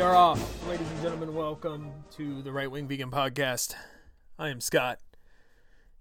we 0.00 0.06
are 0.06 0.16
off. 0.16 0.66
Ladies 0.66 0.90
and 0.92 1.02
gentlemen, 1.02 1.34
welcome 1.34 1.92
to 2.16 2.40
the 2.40 2.50
Right 2.50 2.70
Wing 2.70 2.88
Vegan 2.88 3.10
Podcast. 3.10 3.74
I 4.38 4.48
am 4.48 4.62
Scott, 4.62 4.98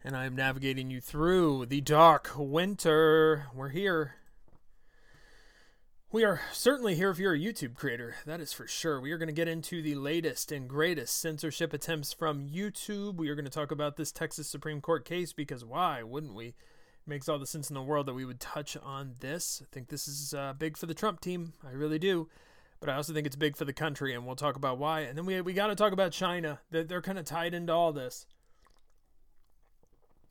and 0.06 0.16
I 0.16 0.24
am 0.24 0.38
navigating 0.38 0.89
you 0.89 1.02
through 1.02 1.66
the 1.66 1.82
dark 1.82 2.32
winter. 2.38 3.48
We're 3.54 3.68
here. 3.68 4.16
We 6.14 6.24
are 6.24 6.39
certainly 6.54 6.96
here 6.96 7.10
if 7.10 7.20
you're 7.20 7.34
a 7.34 7.38
YouTube 7.38 7.75
creator, 7.75 8.16
that 8.25 8.39
is 8.39 8.54
for 8.54 8.66
sure. 8.68 9.02
We 9.02 9.12
are 9.12 9.18
going 9.18 9.28
to 9.28 9.34
get 9.34 9.50
into 9.50 9.82
the 9.82 9.96
latest 9.96 10.50
and 10.54 10.70
greatest 10.70 11.20
censorship 11.20 11.74
attempts 11.74 12.14
from 12.14 12.47
YouTube. 12.47 13.18
We 13.18 13.28
are 13.28 13.36
going 13.36 13.43
to 13.43 13.52
talk 13.52 13.70
about 13.70 13.97
this 13.97 14.14
Texas 14.14 14.47
Supreme 14.47 14.79
Court 14.79 15.04
case 15.04 15.34
because 15.34 15.66
why 15.66 16.04
wouldn't 16.04 16.36
we? 16.36 16.46
It 16.46 16.56
makes 17.06 17.28
all 17.28 17.38
the 17.38 17.46
sense 17.46 17.70
in 17.70 17.74
the 17.74 17.82
world 17.82 18.06
that 18.06 18.14
we 18.14 18.24
would 18.24 18.39
touch 18.39 18.78
on 18.78 19.16
this. 19.20 19.61
I 19.61 19.68
think 19.74 19.89
this 19.89 20.07
is 20.07 20.34
uh, 20.34 20.54
big 20.57 20.78
for 20.78 20.86
the 20.86 20.93
Trump 20.93 21.20
team. 21.20 21.52
I 21.68 21.74
really 21.74 22.00
do 22.00 22.29
but 22.79 22.89
I 22.89 22.96
also 22.96 23.14
think 23.14 23.28
it's 23.28 23.36
big 23.36 23.57
for 23.57 23.65
the 23.65 23.74
country, 23.74 24.14
and 24.14 24.25
we'll 24.25 24.36
talk 24.36 24.56
about 24.56 24.78
why. 24.78 25.01
And 25.01 25.18
then 25.18 25.25
we 25.25 25.39
we 25.42 25.54
got 25.54 25.68
to 25.68 25.75
talk 25.75 25.92
about 25.92 26.11
China. 26.11 26.60
They're, 26.71 26.83
they're 26.83 27.01
kind 27.01 27.20
of 27.20 27.25
tied 27.25 27.54
into 27.54 27.74
all 27.74 27.92
this. 27.92 28.25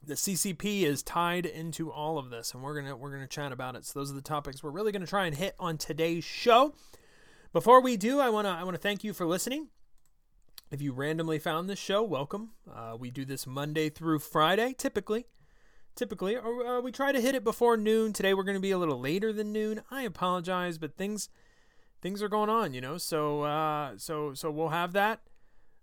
The 0.02 0.14
CCP 0.14 0.82
is 0.82 1.02
tied 1.02 1.44
into 1.44 1.90
all 1.90 2.18
of 2.18 2.30
this, 2.30 2.54
and 2.54 2.62
we're 2.62 2.80
gonna 2.80 2.96
we're 2.96 3.12
gonna 3.12 3.26
chat 3.26 3.52
about 3.52 3.76
it. 3.76 3.84
So 3.84 3.98
those 3.98 4.10
are 4.10 4.14
the 4.14 4.22
topics 4.22 4.62
we're 4.62 4.70
really 4.70 4.92
gonna 4.92 5.06
try 5.06 5.26
and 5.26 5.36
hit 5.36 5.54
on 5.58 5.76
today's 5.76 6.24
show. 6.24 6.74
Before 7.52 7.80
we 7.80 7.96
do, 7.96 8.20
I 8.20 8.30
wanna 8.30 8.50
I 8.50 8.64
wanna 8.64 8.78
thank 8.78 9.04
you 9.04 9.12
for 9.12 9.26
listening. 9.26 9.68
If 10.70 10.82
you 10.82 10.92
randomly 10.92 11.38
found 11.38 11.68
this 11.68 11.78
show, 11.78 12.02
welcome. 12.02 12.50
Uh, 12.70 12.94
we 12.98 13.10
do 13.10 13.24
this 13.24 13.46
Monday 13.46 13.88
through 13.88 14.18
Friday, 14.18 14.74
typically. 14.76 15.26
Typically, 15.94 16.36
or 16.36 16.66
uh, 16.66 16.80
we 16.80 16.92
try 16.92 17.10
to 17.10 17.20
hit 17.20 17.34
it 17.34 17.42
before 17.42 17.76
noon. 17.76 18.12
Today 18.12 18.32
we're 18.34 18.44
going 18.44 18.54
to 18.54 18.60
be 18.60 18.70
a 18.70 18.78
little 18.78 19.00
later 19.00 19.32
than 19.32 19.50
noon. 19.50 19.80
I 19.90 20.02
apologize, 20.02 20.78
but 20.78 20.96
things 20.96 21.28
things 22.00 22.22
are 22.22 22.28
going 22.28 22.50
on, 22.50 22.74
you 22.74 22.80
know. 22.80 22.98
So 22.98 23.42
uh, 23.42 23.92
so 23.96 24.34
so 24.34 24.50
we'll 24.50 24.68
have 24.68 24.92
that, 24.92 25.20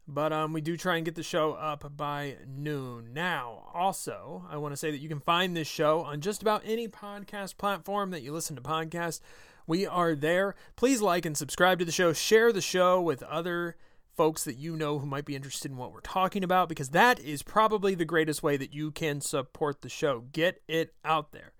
but 0.08 0.32
um, 0.32 0.54
we 0.54 0.62
do 0.62 0.78
try 0.78 0.96
and 0.98 1.06
get 1.06 1.16
the 1.16 1.24
show 1.24 1.54
up 1.54 1.96
by 1.96 2.38
noon. 2.48 3.14
Now, 3.14 3.70
also, 3.74 4.46
I 4.50 4.58
want 4.58 4.74
to 4.74 4.78
say 4.78 4.92
that 4.92 5.00
you 5.00 5.10
can 5.10 5.20
find 5.20 5.56
this 5.56 5.68
show 5.68 6.02
on 6.02 6.22
just 6.22 6.42
about 6.42 6.62
any 6.66 6.88
podcast 6.88 7.58
platform 7.58 8.12
that 8.12 8.22
you 8.22 8.32
listen 8.32 8.56
to 8.56 8.62
podcasts. 8.62 9.22
We 9.68 9.88
are 9.88 10.14
there. 10.14 10.56
Please 10.76 11.02
like 11.02 11.26
and 11.26 11.36
subscribe 11.36 11.80
to 11.80 11.86
the 11.86 11.92
show. 11.92 12.14
Share 12.14 12.52
the 12.54 12.62
show 12.62 13.02
with 13.02 13.24
other 13.24 13.76
folks 14.16 14.44
that 14.44 14.56
you 14.56 14.76
know 14.76 15.00
who 15.00 15.06
might 15.06 15.26
be 15.26 15.36
interested 15.36 15.72
in 15.72 15.78
what 15.78 15.92
we're 15.92 16.00
talking 16.02 16.44
about 16.44 16.70
because 16.70 16.90
that 16.90 17.20
is 17.20 17.44
probably 17.44 17.96
the 17.96 18.06
greatest 18.06 18.42
way 18.42 18.58
that 18.58 18.74
you 18.74 18.92
can 18.92 19.20
support 19.22 19.82
the 19.82 19.90
show. 19.90 20.26
Get 20.32 20.62
it 20.68 20.94
out 21.04 21.32
there. 21.32 21.52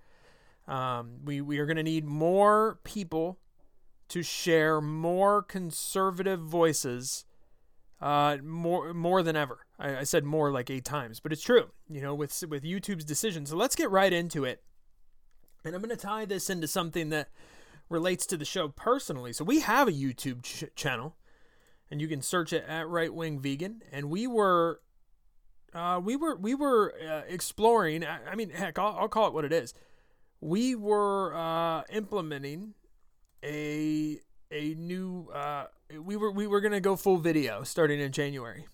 Um, 0.68 1.18
we, 1.26 1.42
we 1.42 1.60
are 1.60 1.66
going 1.66 1.78
to 1.78 1.84
need 1.84 2.06
more 2.06 2.80
people 2.84 3.40
to 4.10 4.24
share 4.24 4.82
more 4.82 5.42
conservative 5.42 6.40
voices 6.40 7.26
uh, 8.02 8.38
more 8.44 8.94
more 8.94 9.24
than 9.24 9.36
ever. 9.36 9.60
I, 9.80 9.98
I, 9.98 10.04
said 10.04 10.26
more 10.26 10.52
like 10.52 10.70
eight 10.70 10.86
times, 10.86 11.20
but 11.20 11.32
it's 11.32 11.42
true. 11.42 11.72
You 11.90 12.02
know, 12.02 12.14
with 12.14 12.44
with 12.50 12.64
YouTube's 12.64 13.06
decision. 13.06 13.46
So 13.46 13.56
let's 13.56 13.76
get 13.76 13.90
right 13.90 14.12
into 14.12 14.44
it. 14.44 14.62
And 15.64 15.74
I'm 15.74 15.82
going 15.82 15.96
to 15.96 15.98
tie 15.98 16.26
this 16.26 16.50
into 16.50 16.68
something 16.68 17.10
that 17.10 17.30
relates 17.90 18.26
to 18.28 18.38
the 18.38 18.46
show 18.46 18.68
personally. 18.68 19.34
So 19.34 19.44
we 19.44 19.62
have 19.62 19.88
a 19.88 19.92
YouTube 19.92 20.44
ch- 20.44 20.66
channel, 20.76 21.16
and 21.90 22.00
you 22.00 22.08
can 22.08 22.22
search 22.22 22.54
it 22.54 22.64
at 22.68 22.88
Right 22.88 23.14
Wing 23.14 23.40
Vegan. 23.40 23.82
And 23.92 24.10
we 24.10 24.28
were, 24.28 24.82
uh, 25.74 26.00
we 26.04 26.16
were 26.16 26.36
we 26.36 26.54
were 26.54 26.94
uh, 27.10 27.22
exploring. 27.28 28.06
I, 28.06 28.20
I, 28.32 28.36
mean, 28.36 28.52
heck, 28.52 28.78
I'll, 28.78 28.96
I'll, 29.00 29.08
call 29.08 29.28
it 29.28 29.34
what 29.34 29.46
it 29.46 29.54
is. 29.54 29.74
We 30.42 30.76
were 30.76 31.34
uh, 31.34 31.84
implementing 31.92 32.76
a 33.46 34.20
a 34.52 34.74
new 34.74 35.30
uh, 35.34 35.66
we 36.02 36.16
were 36.16 36.32
we 36.32 36.48
were 36.48 36.62
gonna 36.62 36.82
go 36.82 36.96
full 36.96 37.18
video 37.18 37.64
starting 37.64 38.00
in 38.00 38.12
January. 38.12 38.68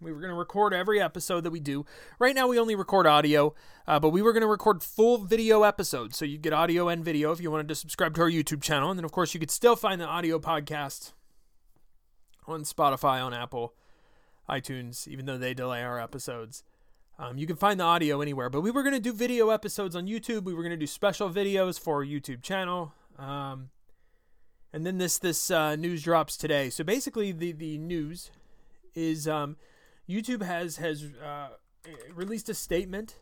We 0.00 0.12
were 0.12 0.20
gonna 0.20 0.34
record 0.34 0.74
every 0.74 1.00
episode 1.00 1.42
that 1.42 1.50
we 1.50 1.60
do. 1.60 1.84
Right 2.18 2.34
now 2.34 2.48
we 2.48 2.58
only 2.58 2.74
record 2.74 3.06
audio, 3.06 3.54
uh, 3.86 4.00
but 4.00 4.10
we 4.10 4.22
were 4.22 4.32
gonna 4.32 4.46
record 4.46 4.82
full 4.82 5.18
video 5.18 5.62
episodes, 5.62 6.16
so 6.16 6.24
you 6.24 6.38
get 6.38 6.52
audio 6.52 6.88
and 6.88 7.04
video 7.04 7.32
if 7.32 7.40
you 7.40 7.50
wanted 7.50 7.68
to 7.68 7.74
subscribe 7.74 8.14
to 8.14 8.22
our 8.22 8.30
YouTube 8.30 8.62
channel, 8.62 8.90
and 8.90 8.98
then 8.98 9.04
of 9.04 9.12
course 9.12 9.34
you 9.34 9.40
could 9.40 9.50
still 9.50 9.76
find 9.76 10.00
the 10.00 10.06
audio 10.06 10.38
podcast 10.38 11.12
on 12.46 12.62
Spotify, 12.62 13.24
on 13.24 13.32
Apple, 13.32 13.74
iTunes, 14.48 15.08
even 15.08 15.26
though 15.26 15.38
they 15.38 15.54
delay 15.54 15.82
our 15.82 16.00
episodes. 16.00 16.62
Um, 17.18 17.38
you 17.38 17.46
can 17.46 17.56
find 17.56 17.78
the 17.78 17.84
audio 17.84 18.20
anywhere, 18.20 18.50
but 18.50 18.60
we 18.60 18.72
were 18.72 18.82
going 18.82 18.94
to 18.94 19.00
do 19.00 19.12
video 19.12 19.50
episodes 19.50 19.94
on 19.94 20.06
YouTube. 20.06 20.42
We 20.42 20.52
were 20.52 20.62
going 20.62 20.72
to 20.72 20.76
do 20.76 20.86
special 20.86 21.30
videos 21.30 21.78
for 21.78 21.98
our 21.98 22.04
YouTube 22.04 22.42
channel. 22.42 22.92
Um, 23.18 23.70
and 24.74 24.84
then 24.84 24.98
this 24.98 25.18
this 25.18 25.52
uh, 25.52 25.76
news 25.76 26.02
drops 26.02 26.36
today. 26.36 26.68
So 26.68 26.82
basically, 26.82 27.30
the 27.30 27.52
the 27.52 27.78
news 27.78 28.32
is 28.92 29.28
um, 29.28 29.56
YouTube 30.08 30.42
has 30.42 30.78
has 30.78 31.04
uh, 31.24 31.50
released 32.12 32.48
a 32.48 32.54
statement, 32.54 33.14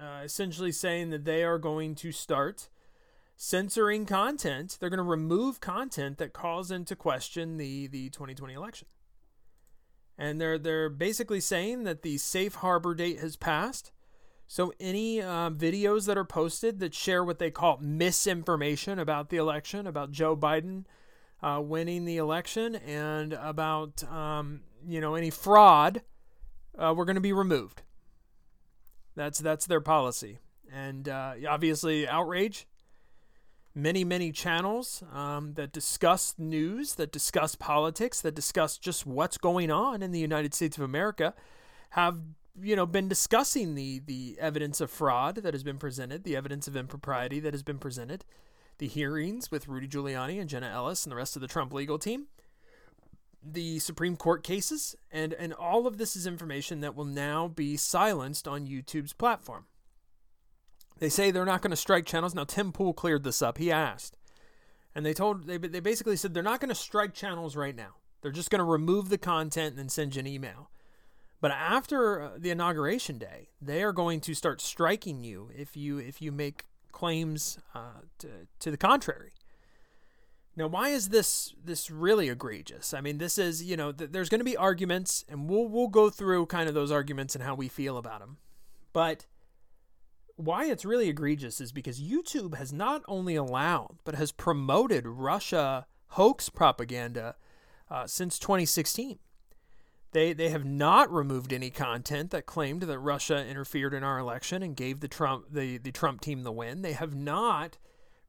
uh, 0.00 0.20
essentially 0.22 0.70
saying 0.70 1.10
that 1.10 1.24
they 1.24 1.42
are 1.42 1.58
going 1.58 1.96
to 1.96 2.12
start 2.12 2.68
censoring 3.36 4.06
content. 4.06 4.76
They're 4.78 4.90
going 4.90 4.98
to 4.98 5.02
remove 5.02 5.60
content 5.60 6.18
that 6.18 6.32
calls 6.32 6.70
into 6.70 6.94
question 6.94 7.56
the 7.56 7.88
the 7.88 8.08
2020 8.10 8.54
election. 8.54 8.86
And 10.16 10.40
they're 10.40 10.56
they're 10.56 10.88
basically 10.88 11.40
saying 11.40 11.82
that 11.82 12.02
the 12.02 12.16
safe 12.16 12.54
harbor 12.56 12.94
date 12.94 13.18
has 13.18 13.34
passed 13.34 13.90
so, 14.46 14.72
any 14.78 15.22
uh, 15.22 15.50
videos 15.50 16.06
that 16.06 16.18
are 16.18 16.24
posted 16.24 16.78
that 16.80 16.94
share 16.94 17.24
what 17.24 17.38
they 17.38 17.50
call 17.50 17.78
misinformation 17.80 18.98
about 18.98 19.30
the 19.30 19.38
election, 19.38 19.86
about 19.86 20.12
Joe 20.12 20.36
Biden 20.36 20.84
uh, 21.42 21.60
winning 21.64 22.04
the 22.04 22.18
election, 22.18 22.76
and 22.76 23.32
about 23.32 24.04
um, 24.04 24.60
you 24.86 25.00
know 25.00 25.14
any 25.14 25.30
fraud, 25.30 26.02
uh, 26.78 26.92
we're 26.94 27.06
going 27.06 27.16
to 27.16 27.20
be 27.20 27.32
removed. 27.32 27.82
That's 29.16 29.38
that's 29.38 29.66
their 29.66 29.80
policy, 29.80 30.38
and 30.70 31.08
uh, 31.08 31.34
obviously 31.48 32.06
outrage. 32.06 32.66
Many 33.74 34.04
many 34.04 34.32
channels 34.32 35.02
um, 35.14 35.54
that 35.54 35.72
discuss 35.72 36.34
news, 36.36 36.96
that 36.96 37.10
discuss 37.10 37.54
politics, 37.54 38.20
that 38.20 38.34
discuss 38.34 38.76
just 38.76 39.06
what's 39.06 39.38
going 39.38 39.70
on 39.70 40.02
in 40.02 40.12
the 40.12 40.20
United 40.20 40.52
States 40.52 40.76
of 40.76 40.84
America, 40.84 41.32
have 41.90 42.18
you 42.60 42.76
know 42.76 42.86
been 42.86 43.08
discussing 43.08 43.74
the 43.74 44.00
the 44.00 44.36
evidence 44.38 44.80
of 44.80 44.90
fraud 44.90 45.36
that 45.36 45.54
has 45.54 45.62
been 45.62 45.78
presented, 45.78 46.24
the 46.24 46.36
evidence 46.36 46.68
of 46.68 46.76
impropriety 46.76 47.40
that 47.40 47.54
has 47.54 47.62
been 47.62 47.78
presented, 47.78 48.24
the 48.78 48.88
hearings 48.88 49.50
with 49.50 49.68
Rudy 49.68 49.88
Giuliani 49.88 50.40
and 50.40 50.48
Jenna 50.48 50.68
Ellis 50.68 51.04
and 51.04 51.12
the 51.12 51.16
rest 51.16 51.36
of 51.36 51.42
the 51.42 51.48
Trump 51.48 51.72
legal 51.72 51.98
team, 51.98 52.26
the 53.42 53.78
Supreme 53.78 54.16
Court 54.16 54.42
cases, 54.42 54.94
and 55.10 55.32
and 55.34 55.52
all 55.52 55.86
of 55.86 55.98
this 55.98 56.16
is 56.16 56.26
information 56.26 56.80
that 56.80 56.94
will 56.94 57.04
now 57.04 57.48
be 57.48 57.76
silenced 57.76 58.46
on 58.46 58.66
YouTube's 58.66 59.12
platform. 59.12 59.66
They 60.98 61.08
say 61.08 61.30
they're 61.30 61.44
not 61.44 61.62
going 61.62 61.70
to 61.70 61.76
strike 61.76 62.06
channels. 62.06 62.34
Now 62.34 62.44
Tim 62.44 62.70
Pool 62.70 62.92
cleared 62.92 63.24
this 63.24 63.42
up. 63.42 63.58
He 63.58 63.72
asked. 63.72 64.16
And 64.94 65.06
they 65.06 65.14
told 65.14 65.46
they 65.46 65.56
they 65.56 65.80
basically 65.80 66.16
said 66.16 66.34
they're 66.34 66.42
not 66.42 66.60
going 66.60 66.68
to 66.68 66.74
strike 66.74 67.14
channels 67.14 67.56
right 67.56 67.74
now. 67.74 67.96
They're 68.20 68.30
just 68.30 68.50
going 68.50 68.60
to 68.60 68.64
remove 68.64 69.08
the 69.08 69.18
content 69.18 69.70
and 69.70 69.78
then 69.78 69.88
send 69.88 70.14
you 70.14 70.20
an 70.20 70.26
email. 70.26 70.70
But 71.42 71.50
after 71.50 72.22
uh, 72.22 72.30
the 72.38 72.50
inauguration 72.50 73.18
day, 73.18 73.48
they 73.60 73.82
are 73.82 73.92
going 73.92 74.20
to 74.20 74.32
start 74.32 74.60
striking 74.60 75.24
you 75.24 75.50
if 75.54 75.76
you 75.76 75.98
if 75.98 76.22
you 76.22 76.30
make 76.30 76.66
claims 76.92 77.58
uh, 77.74 78.02
to, 78.18 78.28
to 78.60 78.70
the 78.70 78.76
contrary. 78.76 79.32
Now, 80.54 80.68
why 80.68 80.90
is 80.90 81.08
this 81.08 81.52
this 81.62 81.90
really 81.90 82.28
egregious? 82.28 82.94
I 82.94 83.00
mean, 83.00 83.18
this 83.18 83.38
is 83.38 83.60
you 83.60 83.76
know 83.76 83.90
th- 83.90 84.12
there's 84.12 84.28
going 84.28 84.38
to 84.38 84.44
be 84.44 84.56
arguments, 84.56 85.24
and 85.28 85.50
we'll 85.50 85.66
we'll 85.66 85.88
go 85.88 86.10
through 86.10 86.46
kind 86.46 86.68
of 86.68 86.76
those 86.76 86.92
arguments 86.92 87.34
and 87.34 87.42
how 87.42 87.56
we 87.56 87.66
feel 87.66 87.98
about 87.98 88.20
them. 88.20 88.38
But 88.92 89.26
why 90.36 90.66
it's 90.66 90.84
really 90.84 91.08
egregious 91.08 91.60
is 91.60 91.72
because 91.72 92.00
YouTube 92.00 92.54
has 92.54 92.72
not 92.72 93.02
only 93.08 93.34
allowed 93.34 93.96
but 94.04 94.14
has 94.14 94.30
promoted 94.30 95.08
Russia 95.08 95.86
hoax 96.10 96.48
propaganda 96.48 97.34
uh, 97.90 98.06
since 98.06 98.38
2016. 98.38 99.18
They 100.12 100.32
they 100.32 100.50
have 100.50 100.64
not 100.64 101.12
removed 101.12 101.52
any 101.52 101.70
content 101.70 102.30
that 102.30 102.46
claimed 102.46 102.82
that 102.82 102.98
Russia 102.98 103.44
interfered 103.46 103.94
in 103.94 104.04
our 104.04 104.18
election 104.18 104.62
and 104.62 104.76
gave 104.76 105.00
the 105.00 105.08
Trump 105.08 105.46
the, 105.50 105.78
the 105.78 105.92
Trump 105.92 106.20
team 106.20 106.42
the 106.42 106.52
win. 106.52 106.82
They 106.82 106.92
have 106.92 107.14
not 107.14 107.78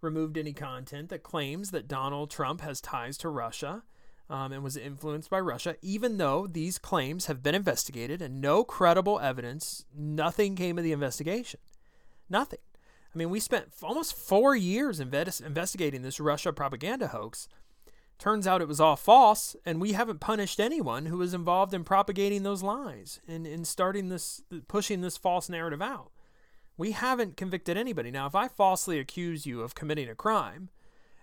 removed 0.01 0.37
any 0.37 0.53
content 0.53 1.09
that 1.09 1.23
claims 1.23 1.71
that 1.71 1.87
Donald 1.87 2.29
Trump 2.29 2.61
has 2.61 2.81
ties 2.81 3.17
to 3.19 3.29
Russia 3.29 3.83
um, 4.29 4.51
and 4.51 4.63
was 4.63 4.77
influenced 4.77 5.29
by 5.29 5.39
Russia, 5.39 5.75
even 5.81 6.17
though 6.17 6.47
these 6.47 6.77
claims 6.77 7.25
have 7.25 7.43
been 7.43 7.55
investigated 7.55 8.21
and 8.21 8.41
no 8.41 8.63
credible 8.63 9.19
evidence, 9.19 9.85
nothing 9.95 10.55
came 10.55 10.77
of 10.77 10.83
the 10.83 10.91
investigation. 10.91 11.59
Nothing. 12.29 12.59
I 13.13 13.17
mean, 13.17 13.29
we 13.29 13.39
spent 13.39 13.67
almost 13.83 14.15
four 14.15 14.55
years 14.55 14.99
invest- 14.99 15.41
investigating 15.41 16.01
this 16.01 16.19
Russia 16.19 16.51
propaganda 16.51 17.09
hoax 17.09 17.47
Turns 18.19 18.47
out 18.47 18.61
it 18.61 18.67
was 18.67 18.79
all 18.79 18.95
false, 18.95 19.55
and 19.65 19.81
we 19.81 19.93
haven't 19.93 20.19
punished 20.19 20.59
anyone 20.59 21.07
who 21.07 21.17
was 21.17 21.33
involved 21.33 21.73
in 21.73 21.83
propagating 21.83 22.43
those 22.43 22.63
lies 22.63 23.19
and 23.27 23.45
in 23.45 23.65
starting 23.65 24.09
this, 24.09 24.41
pushing 24.67 25.01
this 25.01 25.17
false 25.17 25.49
narrative 25.49 25.81
out. 25.81 26.11
We 26.77 26.91
haven't 26.91 27.37
convicted 27.37 27.77
anybody. 27.77 28.11
Now, 28.11 28.25
if 28.27 28.35
I 28.35 28.47
falsely 28.47 28.97
accuse 28.97 29.45
you 29.45 29.61
of 29.61 29.75
committing 29.75 30.09
a 30.09 30.15
crime, 30.15 30.69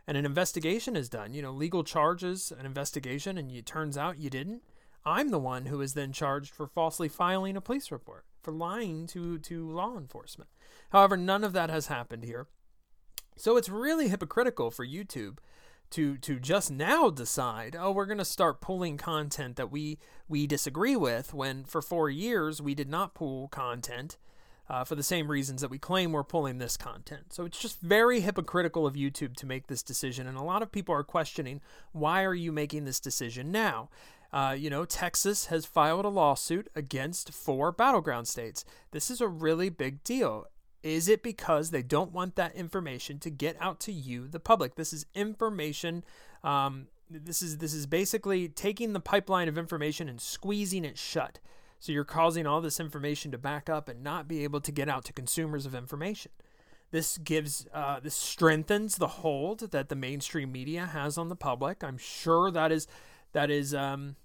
and 0.06 0.16
an 0.16 0.26
investigation 0.26 0.96
is 0.96 1.08
done, 1.08 1.32
you 1.32 1.40
know, 1.40 1.52
legal 1.52 1.84
charges, 1.84 2.52
an 2.56 2.66
investigation, 2.66 3.38
and 3.38 3.50
it 3.50 3.66
turns 3.66 3.96
out 3.96 4.18
you 4.18 4.28
didn't, 4.28 4.62
I'm 5.04 5.30
the 5.30 5.38
one 5.38 5.66
who 5.66 5.80
is 5.80 5.94
then 5.94 6.12
charged 6.12 6.52
for 6.52 6.66
falsely 6.66 7.08
filing 7.08 7.56
a 7.56 7.60
police 7.60 7.90
report, 7.90 8.24
for 8.42 8.52
lying 8.52 9.06
to, 9.08 9.38
to 9.38 9.70
law 9.70 9.96
enforcement. 9.96 10.50
However, 10.90 11.16
none 11.16 11.44
of 11.44 11.52
that 11.52 11.70
has 11.70 11.86
happened 11.86 12.24
here. 12.24 12.48
So 13.36 13.56
it's 13.56 13.68
really 13.68 14.08
hypocritical 14.08 14.70
for 14.70 14.86
YouTube 14.86 15.38
to 15.90 16.16
to 16.18 16.38
just 16.38 16.70
now 16.70 17.10
decide, 17.10 17.76
oh, 17.78 17.90
we're 17.92 18.06
going 18.06 18.18
to 18.18 18.24
start 18.24 18.60
pulling 18.60 18.96
content 18.96 19.56
that 19.56 19.70
we 19.70 19.98
we 20.28 20.46
disagree 20.46 20.96
with 20.96 21.34
when 21.34 21.64
for 21.64 21.82
4 21.82 22.10
years 22.10 22.62
we 22.62 22.74
did 22.74 22.88
not 22.88 23.14
pull 23.14 23.48
content 23.48 24.16
uh, 24.68 24.84
for 24.84 24.94
the 24.94 25.02
same 25.02 25.30
reasons 25.30 25.60
that 25.60 25.70
we 25.70 25.78
claim 25.78 26.12
we're 26.12 26.22
pulling 26.22 26.58
this 26.58 26.76
content. 26.76 27.32
So 27.32 27.44
it's 27.44 27.58
just 27.58 27.80
very 27.80 28.20
hypocritical 28.20 28.86
of 28.86 28.94
YouTube 28.94 29.34
to 29.36 29.46
make 29.46 29.66
this 29.66 29.82
decision, 29.82 30.26
and 30.26 30.38
a 30.38 30.42
lot 30.42 30.62
of 30.62 30.70
people 30.70 30.94
are 30.94 31.02
questioning 31.02 31.60
why 31.92 32.24
are 32.24 32.34
you 32.34 32.52
making 32.52 32.84
this 32.84 33.00
decision 33.00 33.50
now? 33.50 33.88
Uh, 34.32 34.54
you 34.56 34.70
know, 34.70 34.84
Texas 34.84 35.46
has 35.46 35.66
filed 35.66 36.04
a 36.04 36.08
lawsuit 36.08 36.68
against 36.76 37.32
four 37.32 37.72
battleground 37.72 38.28
states. 38.28 38.64
This 38.92 39.10
is 39.10 39.20
a 39.20 39.26
really 39.26 39.70
big 39.70 40.04
deal. 40.04 40.46
Is 40.82 41.08
it 41.08 41.22
because 41.22 41.70
they 41.70 41.82
don't 41.82 42.12
want 42.12 42.36
that 42.36 42.54
information 42.54 43.18
to 43.20 43.30
get 43.30 43.56
out 43.60 43.80
to 43.80 43.92
you, 43.92 44.28
the 44.28 44.40
public? 44.40 44.76
This 44.76 44.92
is 44.92 45.06
information. 45.14 46.04
Um, 46.42 46.86
this 47.10 47.42
is 47.42 47.58
this 47.58 47.74
is 47.74 47.86
basically 47.86 48.48
taking 48.48 48.92
the 48.92 49.00
pipeline 49.00 49.48
of 49.48 49.58
information 49.58 50.08
and 50.08 50.20
squeezing 50.20 50.84
it 50.84 50.96
shut. 50.96 51.38
So 51.80 51.92
you're 51.92 52.04
causing 52.04 52.46
all 52.46 52.60
this 52.60 52.78
information 52.78 53.30
to 53.32 53.38
back 53.38 53.68
up 53.68 53.88
and 53.88 54.02
not 54.02 54.28
be 54.28 54.44
able 54.44 54.60
to 54.60 54.72
get 54.72 54.88
out 54.88 55.04
to 55.06 55.12
consumers 55.12 55.64
of 55.66 55.74
information. 55.74 56.30
This 56.90 57.18
gives 57.18 57.66
uh, 57.72 58.00
this 58.00 58.14
strengthens 58.14 58.96
the 58.96 59.06
hold 59.06 59.70
that 59.72 59.88
the 59.88 59.96
mainstream 59.96 60.52
media 60.52 60.86
has 60.86 61.18
on 61.18 61.28
the 61.28 61.36
public. 61.36 61.84
I'm 61.84 61.98
sure 61.98 62.50
that 62.50 62.72
is 62.72 62.86
that 63.32 63.50
is 63.50 63.74
um, 63.74 64.16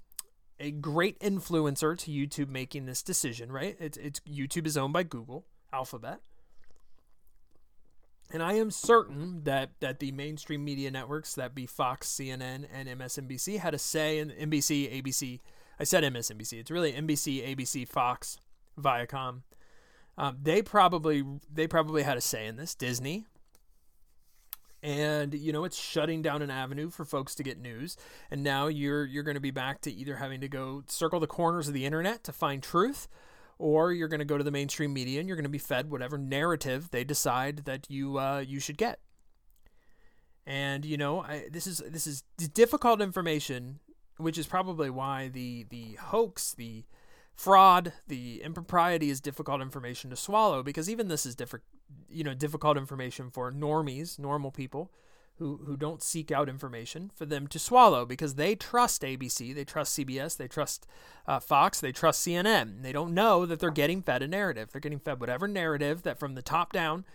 a 0.60 0.72
great 0.72 1.20
influencer 1.20 1.98
to 1.98 2.12
YouTube 2.12 2.50
making 2.50 2.86
this 2.86 3.02
decision. 3.02 3.52
Right? 3.52 3.76
It's 3.80 3.98
it's 3.98 4.20
YouTube 4.22 4.68
is 4.68 4.78
owned 4.78 4.94
by 4.94 5.04
Google 5.04 5.46
Alphabet. 5.72 6.22
And 8.32 8.42
I 8.42 8.54
am 8.54 8.72
certain 8.72 9.44
that, 9.44 9.72
that 9.80 10.00
the 10.00 10.12
mainstream 10.12 10.66
media 10.66 10.90
networks, 10.90 11.36
that 11.36 11.54
be 11.54 11.66
Fox, 11.66 12.08
CNN, 12.08 12.66
and 12.74 12.90
MSNBC, 12.90 13.60
had 13.60 13.74
a 13.74 13.78
say 13.78 14.18
in 14.18 14.30
NBC, 14.30 15.02
ABC. 15.02 15.42
I 15.80 15.84
said 15.84 16.04
MSNBC. 16.04 16.60
It's 16.60 16.72
really 16.72 16.94
NBC, 16.94 17.56
ABC, 17.56 17.88
Fox, 17.88 18.40
Viacom. 18.80 19.42
Um, 20.18 20.38
they 20.42 20.62
probably 20.62 21.24
they 21.54 21.68
probably 21.68 22.04
had 22.04 22.18
a 22.18 22.22
say 22.22 22.48
in 22.48 22.56
this. 22.56 22.74
Disney, 22.74 23.26
and 24.86 25.34
you 25.34 25.52
know 25.52 25.64
it's 25.64 25.78
shutting 25.78 26.22
down 26.22 26.44
an 26.44 26.52
avenue 26.52 26.92
for 26.92 27.04
folks 27.06 27.34
to 27.34 27.42
get 27.42 27.60
news 27.60 27.98
and 28.30 28.44
now 28.44 28.68
you're 28.68 29.04
you're 29.04 29.24
going 29.24 29.36
to 29.36 29.42
be 29.42 29.50
back 29.50 29.82
to 29.82 29.92
either 29.92 30.18
having 30.18 30.40
to 30.40 30.48
go 30.48 30.84
circle 30.88 31.20
the 31.20 31.26
corners 31.26 31.68
of 31.68 31.74
the 31.74 31.86
internet 31.86 32.24
to 32.24 32.32
find 32.32 32.62
truth 32.62 33.08
or 33.58 33.94
you're 33.94 34.08
going 34.08 34.20
to 34.20 34.26
go 34.26 34.38
to 34.38 34.44
the 34.44 34.52
mainstream 34.52 34.94
media 34.94 35.20
and 35.20 35.28
you're 35.28 35.38
going 35.38 35.44
to 35.44 35.50
be 35.50 35.58
fed 35.58 35.90
whatever 35.90 36.18
narrative 36.18 36.90
they 36.92 37.04
decide 37.04 37.66
that 37.66 37.90
you 37.90 38.18
uh, 38.18 38.40
you 38.40 38.60
should 38.60 38.78
get. 38.78 39.00
And 40.46 40.86
you 40.86 40.98
know, 40.98 41.22
I, 41.22 41.48
this 41.52 41.66
is 41.68 41.82
this 41.90 42.06
is 42.06 42.24
difficult 42.54 43.02
information, 43.02 43.80
which 44.18 44.38
is 44.38 44.48
probably 44.48 44.90
why 44.90 45.30
the 45.30 45.66
the 45.70 45.98
hoax, 46.00 46.54
the 46.54 46.86
fraud, 47.34 47.94
the 48.08 48.42
impropriety 48.44 49.10
is 49.10 49.20
difficult 49.20 49.62
information 49.62 50.10
to 50.10 50.16
swallow 50.16 50.64
because 50.64 50.90
even 50.90 51.08
this 51.08 51.26
is 51.26 51.36
different, 51.36 51.66
you 52.10 52.24
know, 52.24 52.34
difficult 52.34 52.78
information 52.78 53.30
for 53.30 53.52
normies, 53.52 54.20
normal 54.20 54.52
people 54.52 54.92
who, 55.38 55.60
who 55.66 55.76
don't 55.76 56.02
seek 56.02 56.32
out 56.32 56.48
information 56.48 57.12
for 57.14 57.26
them 57.26 57.48
to 57.48 57.60
swallow 57.60 58.06
because 58.06 58.36
they 58.36 58.56
trust 58.56 59.02
ABC, 59.02 59.54
they 59.54 59.66
trust 59.66 59.98
CBS, 59.98 60.38
they 60.38 60.48
trust 60.48 60.88
uh, 61.28 61.40
Fox, 61.40 61.82
they 61.82 61.92
trust 61.92 62.26
CNN. 62.26 62.82
They 62.82 62.92
don't 62.92 63.14
know 63.14 63.46
that 63.46 63.60
they're 63.60 63.72
getting 63.72 64.02
fed 64.02 64.22
a 64.22 64.28
narrative. 64.28 64.70
They're 64.72 64.82
getting 64.82 65.00
fed 65.00 65.20
whatever 65.20 65.48
narrative 65.48 66.04
that 66.04 66.20
from 66.20 66.36
the 66.36 66.42
top 66.42 66.72
down 66.72 67.06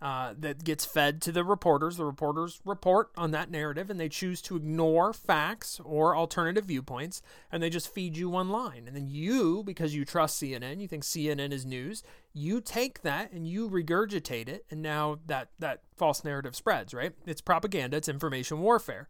uh, 0.00 0.34
that 0.38 0.62
gets 0.62 0.84
fed 0.84 1.22
to 1.22 1.32
the 1.32 1.42
reporters. 1.42 1.96
The 1.96 2.04
reporters 2.04 2.60
report 2.64 3.10
on 3.16 3.30
that 3.30 3.50
narrative 3.50 3.88
and 3.88 3.98
they 3.98 4.08
choose 4.08 4.42
to 4.42 4.56
ignore 4.56 5.12
facts 5.12 5.80
or 5.84 6.14
alternative 6.14 6.66
viewpoints 6.66 7.22
and 7.50 7.62
they 7.62 7.70
just 7.70 7.92
feed 7.92 8.16
you 8.16 8.28
one 8.28 8.50
line. 8.50 8.84
And 8.86 8.94
then 8.94 9.08
you, 9.08 9.62
because 9.64 9.94
you 9.94 10.04
trust 10.04 10.40
CNN, 10.42 10.80
you 10.80 10.88
think 10.88 11.02
CNN 11.02 11.52
is 11.52 11.64
news, 11.64 12.02
you 12.34 12.60
take 12.60 13.02
that 13.02 13.32
and 13.32 13.46
you 13.46 13.70
regurgitate 13.70 14.48
it. 14.48 14.66
And 14.70 14.82
now 14.82 15.18
that, 15.26 15.48
that 15.58 15.80
false 15.96 16.24
narrative 16.24 16.54
spreads, 16.54 16.92
right? 16.92 17.12
It's 17.24 17.40
propaganda, 17.40 17.96
it's 17.96 18.08
information 18.08 18.60
warfare. 18.60 19.08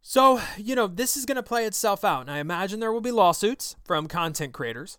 So, 0.00 0.40
you 0.56 0.74
know, 0.74 0.86
this 0.86 1.16
is 1.16 1.26
going 1.26 1.36
to 1.36 1.42
play 1.42 1.66
itself 1.66 2.04
out. 2.04 2.22
And 2.22 2.30
I 2.30 2.38
imagine 2.38 2.80
there 2.80 2.92
will 2.92 3.02
be 3.02 3.10
lawsuits 3.10 3.76
from 3.84 4.06
content 4.06 4.54
creators 4.54 4.96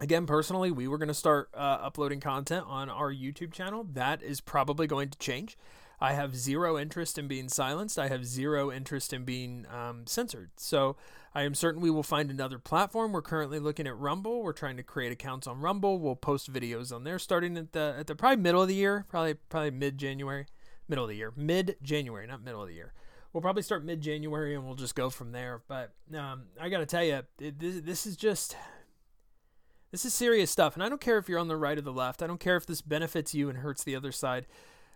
Again, 0.00 0.24
personally, 0.24 0.70
we 0.70 0.88
were 0.88 0.96
going 0.96 1.08
to 1.08 1.14
start 1.14 1.50
uh, 1.52 1.78
uploading 1.82 2.20
content 2.20 2.64
on 2.66 2.88
our 2.88 3.12
YouTube 3.12 3.52
channel. 3.52 3.86
That 3.92 4.22
is 4.22 4.40
probably 4.40 4.86
going 4.86 5.10
to 5.10 5.18
change. 5.18 5.58
I 6.00 6.14
have 6.14 6.34
zero 6.34 6.78
interest 6.78 7.18
in 7.18 7.28
being 7.28 7.50
silenced. 7.50 7.98
I 7.98 8.08
have 8.08 8.24
zero 8.24 8.72
interest 8.72 9.12
in 9.12 9.24
being 9.24 9.66
um, 9.70 10.06
censored. 10.06 10.52
So 10.56 10.96
I 11.34 11.42
am 11.42 11.54
certain 11.54 11.82
we 11.82 11.90
will 11.90 12.02
find 12.02 12.30
another 12.30 12.58
platform. 12.58 13.12
We're 13.12 13.20
currently 13.20 13.58
looking 13.58 13.86
at 13.86 13.94
Rumble. 13.94 14.42
We're 14.42 14.54
trying 14.54 14.78
to 14.78 14.82
create 14.82 15.12
accounts 15.12 15.46
on 15.46 15.60
Rumble. 15.60 15.98
We'll 15.98 16.16
post 16.16 16.50
videos 16.50 16.94
on 16.94 17.04
there 17.04 17.18
starting 17.18 17.58
at 17.58 17.72
the 17.72 17.94
at 17.98 18.06
the 18.06 18.14
probably 18.14 18.42
middle 18.42 18.62
of 18.62 18.68
the 18.68 18.74
year, 18.74 19.04
probably 19.10 19.34
probably 19.34 19.72
mid 19.72 19.98
January, 19.98 20.46
middle 20.88 21.04
of 21.04 21.10
the 21.10 21.16
year, 21.16 21.34
mid 21.36 21.76
January, 21.82 22.26
not 22.26 22.42
middle 22.42 22.62
of 22.62 22.68
the 22.68 22.74
year. 22.74 22.94
We'll 23.34 23.42
probably 23.42 23.62
start 23.62 23.84
mid 23.84 24.00
January 24.00 24.54
and 24.54 24.64
we'll 24.64 24.76
just 24.76 24.94
go 24.94 25.10
from 25.10 25.32
there. 25.32 25.60
But 25.68 25.92
um, 26.16 26.44
I 26.58 26.70
got 26.70 26.78
to 26.78 26.86
tell 26.86 27.04
you, 27.04 27.20
it, 27.38 27.58
this, 27.58 27.80
this 27.82 28.06
is 28.06 28.16
just 28.16 28.56
this 29.90 30.04
is 30.04 30.14
serious 30.14 30.50
stuff, 30.50 30.74
and 30.74 30.82
I 30.82 30.88
don't 30.88 31.00
care 31.00 31.18
if 31.18 31.28
you're 31.28 31.38
on 31.38 31.48
the 31.48 31.56
right 31.56 31.76
or 31.76 31.82
the 31.82 31.92
left. 31.92 32.22
I 32.22 32.26
don't 32.26 32.40
care 32.40 32.56
if 32.56 32.66
this 32.66 32.82
benefits 32.82 33.34
you 33.34 33.48
and 33.48 33.58
hurts 33.58 33.82
the 33.82 33.96
other 33.96 34.12
side. 34.12 34.46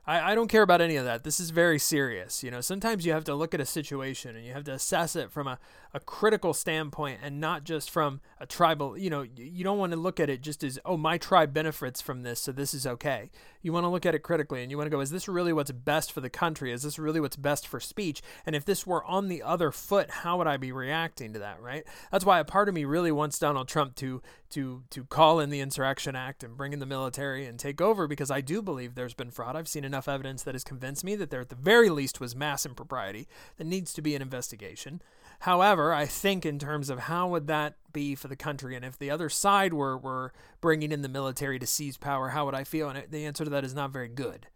I, 0.06 0.32
I 0.32 0.34
don't 0.34 0.48
care 0.48 0.62
about 0.62 0.80
any 0.80 0.96
of 0.96 1.04
that. 1.04 1.24
This 1.24 1.40
is 1.40 1.50
very 1.50 1.78
serious. 1.78 2.44
You 2.44 2.50
know, 2.50 2.60
sometimes 2.60 3.06
you 3.06 3.12
have 3.12 3.24
to 3.24 3.34
look 3.34 3.54
at 3.54 3.60
a 3.60 3.66
situation 3.66 4.36
and 4.36 4.44
you 4.44 4.52
have 4.52 4.64
to 4.64 4.72
assess 4.72 5.16
it 5.16 5.30
from 5.30 5.46
a, 5.46 5.58
a 5.92 6.00
critical 6.00 6.52
standpoint 6.52 7.20
and 7.22 7.40
not 7.40 7.64
just 7.64 7.90
from 7.90 8.20
a 8.38 8.46
tribal, 8.46 8.98
you 8.98 9.10
know, 9.10 9.22
you 9.22 9.64
don't 9.64 9.78
want 9.78 9.92
to 9.92 9.98
look 9.98 10.20
at 10.20 10.28
it 10.28 10.42
just 10.42 10.62
as, 10.62 10.78
oh, 10.84 10.96
my 10.96 11.18
tribe 11.18 11.54
benefits 11.54 12.00
from 12.00 12.22
this, 12.22 12.40
so 12.40 12.52
this 12.52 12.74
is 12.74 12.86
okay. 12.86 13.30
You 13.64 13.72
want 13.72 13.84
to 13.84 13.88
look 13.88 14.04
at 14.04 14.14
it 14.14 14.18
critically 14.18 14.62
and 14.62 14.70
you 14.70 14.76
want 14.76 14.86
to 14.86 14.90
go, 14.90 15.00
is 15.00 15.10
this 15.10 15.26
really 15.26 15.52
what's 15.52 15.70
best 15.70 16.12
for 16.12 16.20
the 16.20 16.28
country? 16.28 16.70
Is 16.70 16.82
this 16.82 16.98
really 16.98 17.18
what's 17.18 17.36
best 17.36 17.66
for 17.66 17.80
speech? 17.80 18.20
And 18.44 18.54
if 18.54 18.66
this 18.66 18.86
were 18.86 19.02
on 19.04 19.28
the 19.28 19.42
other 19.42 19.70
foot, 19.70 20.10
how 20.10 20.36
would 20.36 20.46
I 20.46 20.58
be 20.58 20.70
reacting 20.70 21.32
to 21.32 21.38
that, 21.38 21.62
right? 21.62 21.84
That's 22.12 22.26
why 22.26 22.40
a 22.40 22.44
part 22.44 22.68
of 22.68 22.74
me 22.74 22.84
really 22.84 23.10
wants 23.10 23.38
Donald 23.38 23.66
Trump 23.66 23.94
to 23.96 24.20
to 24.50 24.84
to 24.90 25.04
call 25.04 25.40
in 25.40 25.50
the 25.50 25.60
Insurrection 25.60 26.14
Act 26.14 26.44
and 26.44 26.56
bring 26.56 26.72
in 26.74 26.78
the 26.78 26.86
military 26.86 27.46
and 27.46 27.58
take 27.58 27.80
over 27.80 28.06
because 28.06 28.30
I 28.30 28.42
do 28.42 28.60
believe 28.60 28.94
there's 28.94 29.14
been 29.14 29.30
fraud. 29.30 29.56
I've 29.56 29.66
seen 29.66 29.82
enough 29.82 30.08
evidence 30.08 30.42
that 30.42 30.54
has 30.54 30.62
convinced 30.62 31.02
me 31.02 31.16
that 31.16 31.30
there 31.30 31.40
at 31.40 31.48
the 31.48 31.56
very 31.56 31.88
least 31.88 32.20
was 32.20 32.36
mass 32.36 32.66
impropriety 32.66 33.26
that 33.56 33.66
needs 33.66 33.94
to 33.94 34.02
be 34.02 34.14
an 34.14 34.22
investigation. 34.22 35.00
However, 35.40 35.92
I 35.92 36.06
think 36.06 36.46
in 36.46 36.58
terms 36.58 36.90
of 36.90 37.00
how 37.00 37.28
would 37.28 37.46
that 37.48 37.76
be 37.92 38.14
for 38.14 38.28
the 38.28 38.36
country, 38.36 38.74
and 38.74 38.84
if 38.84 38.98
the 38.98 39.10
other 39.10 39.28
side 39.28 39.72
were 39.72 39.96
were 39.96 40.32
bringing 40.60 40.92
in 40.92 41.02
the 41.02 41.08
military 41.08 41.58
to 41.58 41.66
seize 41.66 41.96
power, 41.96 42.30
how 42.30 42.44
would 42.46 42.54
I 42.54 42.64
feel? 42.64 42.88
And 42.88 43.04
the 43.10 43.26
answer 43.26 43.44
to 43.44 43.50
that 43.50 43.64
is 43.64 43.74
not 43.74 43.92
very 43.92 44.08
good. 44.08 44.46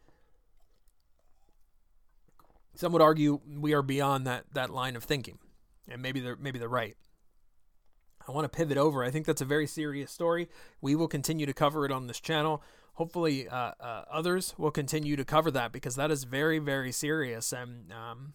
Some 2.75 2.93
would 2.93 3.03
argue 3.03 3.41
we 3.59 3.75
are 3.75 3.83
beyond 3.83 4.27
that 4.27 4.45
that 4.55 4.71
line 4.71 4.97
of 4.97 5.05
thinking, 5.05 5.39
and 5.89 6.01
maybe 6.01 6.21
they're 6.21 6.37
maybe 6.37 6.59
they're 6.59 6.69
right. 6.69 6.97
I 8.29 8.33
want 8.33 8.45
to 8.45 8.57
pivot 8.57 8.77
over. 8.77 9.03
I 9.03 9.11
think 9.11 9.27
that's 9.27 9.41
a 9.41 9.47
very 9.47 9.67
serious 9.67 10.13
story. 10.13 10.49
We 10.81 10.95
will 10.95 11.09
continue 11.09 11.47
to 11.47 11.55
cover 11.55 11.87
it 11.87 11.93
on 11.93 12.07
this 12.07 12.21
channel. 12.21 12.63
Hopefully, 12.95 13.49
uh, 13.49 13.73
uh, 13.81 14.05
others 14.11 14.55
will 14.59 14.71
continue 14.71 15.17
to 15.17 15.25
cover 15.25 15.51
that 15.53 15.73
because 15.73 15.97
that 15.97 16.11
is 16.11 16.25
very, 16.25 16.59
very 16.59 16.93
serious. 16.93 17.53
And 17.53 17.93
um, 17.93 18.35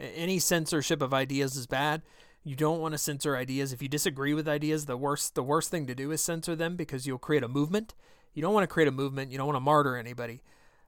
any 0.00 0.38
censorship 0.38 1.02
of 1.02 1.14
ideas 1.14 1.56
is 1.56 1.66
bad. 1.66 2.02
You 2.42 2.56
don't 2.56 2.80
want 2.80 2.92
to 2.92 2.98
censor 2.98 3.36
ideas. 3.36 3.72
If 3.72 3.82
you 3.82 3.88
disagree 3.88 4.32
with 4.32 4.48
ideas, 4.48 4.86
the 4.86 4.96
worst 4.96 5.34
the 5.34 5.42
worst 5.42 5.70
thing 5.70 5.86
to 5.86 5.94
do 5.94 6.10
is 6.10 6.22
censor 6.22 6.56
them 6.56 6.76
because 6.76 7.06
you'll 7.06 7.18
create 7.18 7.42
a 7.42 7.48
movement. 7.48 7.94
You 8.32 8.42
don't 8.42 8.54
want 8.54 8.64
to 8.64 8.72
create 8.72 8.88
a 8.88 8.92
movement. 8.92 9.30
You 9.30 9.38
don't 9.38 9.46
want 9.46 9.56
to 9.56 9.60
martyr 9.60 9.96
anybody. 9.96 10.42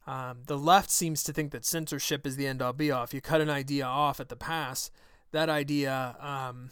Um, 0.06 0.38
the 0.46 0.58
left 0.58 0.90
seems 0.90 1.22
to 1.24 1.32
think 1.32 1.52
that 1.52 1.64
censorship 1.64 2.26
is 2.26 2.36
the 2.36 2.46
end 2.46 2.62
all 2.62 2.72
be 2.72 2.90
all. 2.90 3.04
If 3.04 3.14
you 3.14 3.20
cut 3.20 3.40
an 3.40 3.50
idea 3.50 3.84
off 3.84 4.18
at 4.18 4.28
the 4.28 4.36
pass, 4.36 4.90
that 5.30 5.48
idea 5.48 6.16
um, 6.20 6.70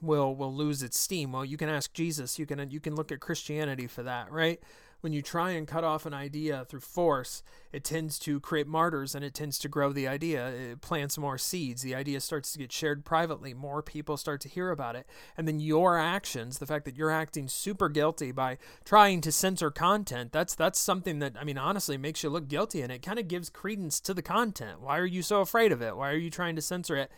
will 0.00 0.34
will 0.34 0.54
lose 0.54 0.82
its 0.82 0.98
steam. 0.98 1.32
Well, 1.32 1.44
you 1.44 1.56
can 1.56 1.68
ask 1.68 1.92
Jesus. 1.92 2.38
You 2.38 2.46
can 2.46 2.70
you 2.70 2.80
can 2.80 2.94
look 2.94 3.10
at 3.10 3.20
Christianity 3.20 3.86
for 3.86 4.02
that, 4.02 4.30
right? 4.30 4.60
When 5.02 5.12
you 5.12 5.20
try 5.20 5.50
and 5.50 5.66
cut 5.66 5.82
off 5.82 6.06
an 6.06 6.14
idea 6.14 6.64
through 6.64 6.80
force, 6.80 7.42
it 7.72 7.82
tends 7.82 8.20
to 8.20 8.38
create 8.38 8.68
martyrs 8.68 9.16
and 9.16 9.24
it 9.24 9.34
tends 9.34 9.58
to 9.58 9.68
grow 9.68 9.92
the 9.92 10.06
idea. 10.06 10.48
It 10.48 10.80
plants 10.80 11.18
more 11.18 11.36
seeds. 11.36 11.82
The 11.82 11.94
idea 11.94 12.20
starts 12.20 12.52
to 12.52 12.60
get 12.60 12.70
shared 12.70 13.04
privately. 13.04 13.52
More 13.52 13.82
people 13.82 14.16
start 14.16 14.40
to 14.42 14.48
hear 14.48 14.70
about 14.70 14.94
it. 14.94 15.06
And 15.36 15.48
then 15.48 15.58
your 15.58 15.98
actions, 15.98 16.58
the 16.58 16.66
fact 16.66 16.84
that 16.84 16.96
you're 16.96 17.10
acting 17.10 17.48
super 17.48 17.88
guilty 17.88 18.30
by 18.30 18.58
trying 18.84 19.20
to 19.22 19.32
censor 19.32 19.72
content, 19.72 20.30
that's 20.30 20.54
that's 20.54 20.78
something 20.78 21.18
that 21.18 21.34
I 21.38 21.42
mean 21.42 21.58
honestly 21.58 21.98
makes 21.98 22.22
you 22.22 22.30
look 22.30 22.46
guilty 22.46 22.80
and 22.80 22.92
it 22.92 23.02
kind 23.02 23.18
of 23.18 23.26
gives 23.26 23.50
credence 23.50 23.98
to 24.00 24.14
the 24.14 24.22
content. 24.22 24.80
Why 24.80 24.98
are 24.98 25.06
you 25.06 25.22
so 25.22 25.40
afraid 25.40 25.72
of 25.72 25.82
it? 25.82 25.96
Why 25.96 26.12
are 26.12 26.16
you 26.16 26.30
trying 26.30 26.54
to 26.54 26.62
censor 26.62 26.96
it? 26.96 27.10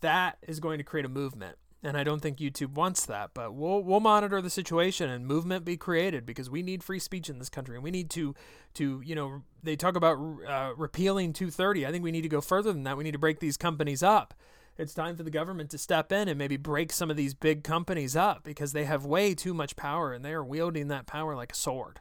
That 0.00 0.38
is 0.46 0.60
going 0.60 0.78
to 0.78 0.84
create 0.84 1.06
a 1.06 1.08
movement 1.08 1.56
and 1.86 1.96
I 1.96 2.02
don't 2.02 2.20
think 2.20 2.38
YouTube 2.38 2.74
wants 2.74 3.06
that. 3.06 3.30
But 3.32 3.54
we'll 3.54 3.82
we'll 3.82 4.00
monitor 4.00 4.42
the 4.42 4.50
situation 4.50 5.08
and 5.08 5.26
movement 5.26 5.64
be 5.64 5.76
created 5.76 6.26
because 6.26 6.50
we 6.50 6.62
need 6.62 6.82
free 6.82 6.98
speech 6.98 7.30
in 7.30 7.38
this 7.38 7.48
country, 7.48 7.76
and 7.76 7.84
we 7.84 7.92
need 7.92 8.10
to 8.10 8.34
to 8.74 9.00
you 9.04 9.14
know 9.14 9.42
they 9.62 9.76
talk 9.76 9.96
about 9.96 10.18
uh, 10.46 10.72
repealing 10.76 11.32
230. 11.32 11.86
I 11.86 11.92
think 11.92 12.02
we 12.02 12.12
need 12.12 12.22
to 12.22 12.28
go 12.28 12.40
further 12.40 12.72
than 12.72 12.82
that. 12.82 12.96
We 12.96 13.04
need 13.04 13.12
to 13.12 13.18
break 13.18 13.38
these 13.38 13.56
companies 13.56 14.02
up. 14.02 14.34
It's 14.78 14.92
time 14.92 15.16
for 15.16 15.22
the 15.22 15.30
government 15.30 15.70
to 15.70 15.78
step 15.78 16.12
in 16.12 16.28
and 16.28 16.36
maybe 16.36 16.58
break 16.58 16.92
some 16.92 17.10
of 17.10 17.16
these 17.16 17.32
big 17.32 17.64
companies 17.64 18.14
up 18.14 18.44
because 18.44 18.72
they 18.72 18.84
have 18.84 19.06
way 19.06 19.34
too 19.34 19.54
much 19.54 19.74
power 19.74 20.12
and 20.12 20.22
they 20.22 20.32
are 20.32 20.44
wielding 20.44 20.88
that 20.88 21.06
power 21.06 21.34
like 21.34 21.52
a 21.52 21.56
sword. 21.56 21.98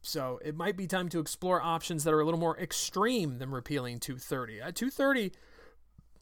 So 0.00 0.40
it 0.42 0.56
might 0.56 0.78
be 0.78 0.86
time 0.86 1.10
to 1.10 1.18
explore 1.18 1.60
options 1.60 2.04
that 2.04 2.14
are 2.14 2.20
a 2.20 2.24
little 2.24 2.40
more 2.40 2.58
extreme 2.58 3.38
than 3.38 3.50
repealing 3.50 3.98
230. 3.98 4.62
Uh, 4.62 4.72
230 4.72 5.32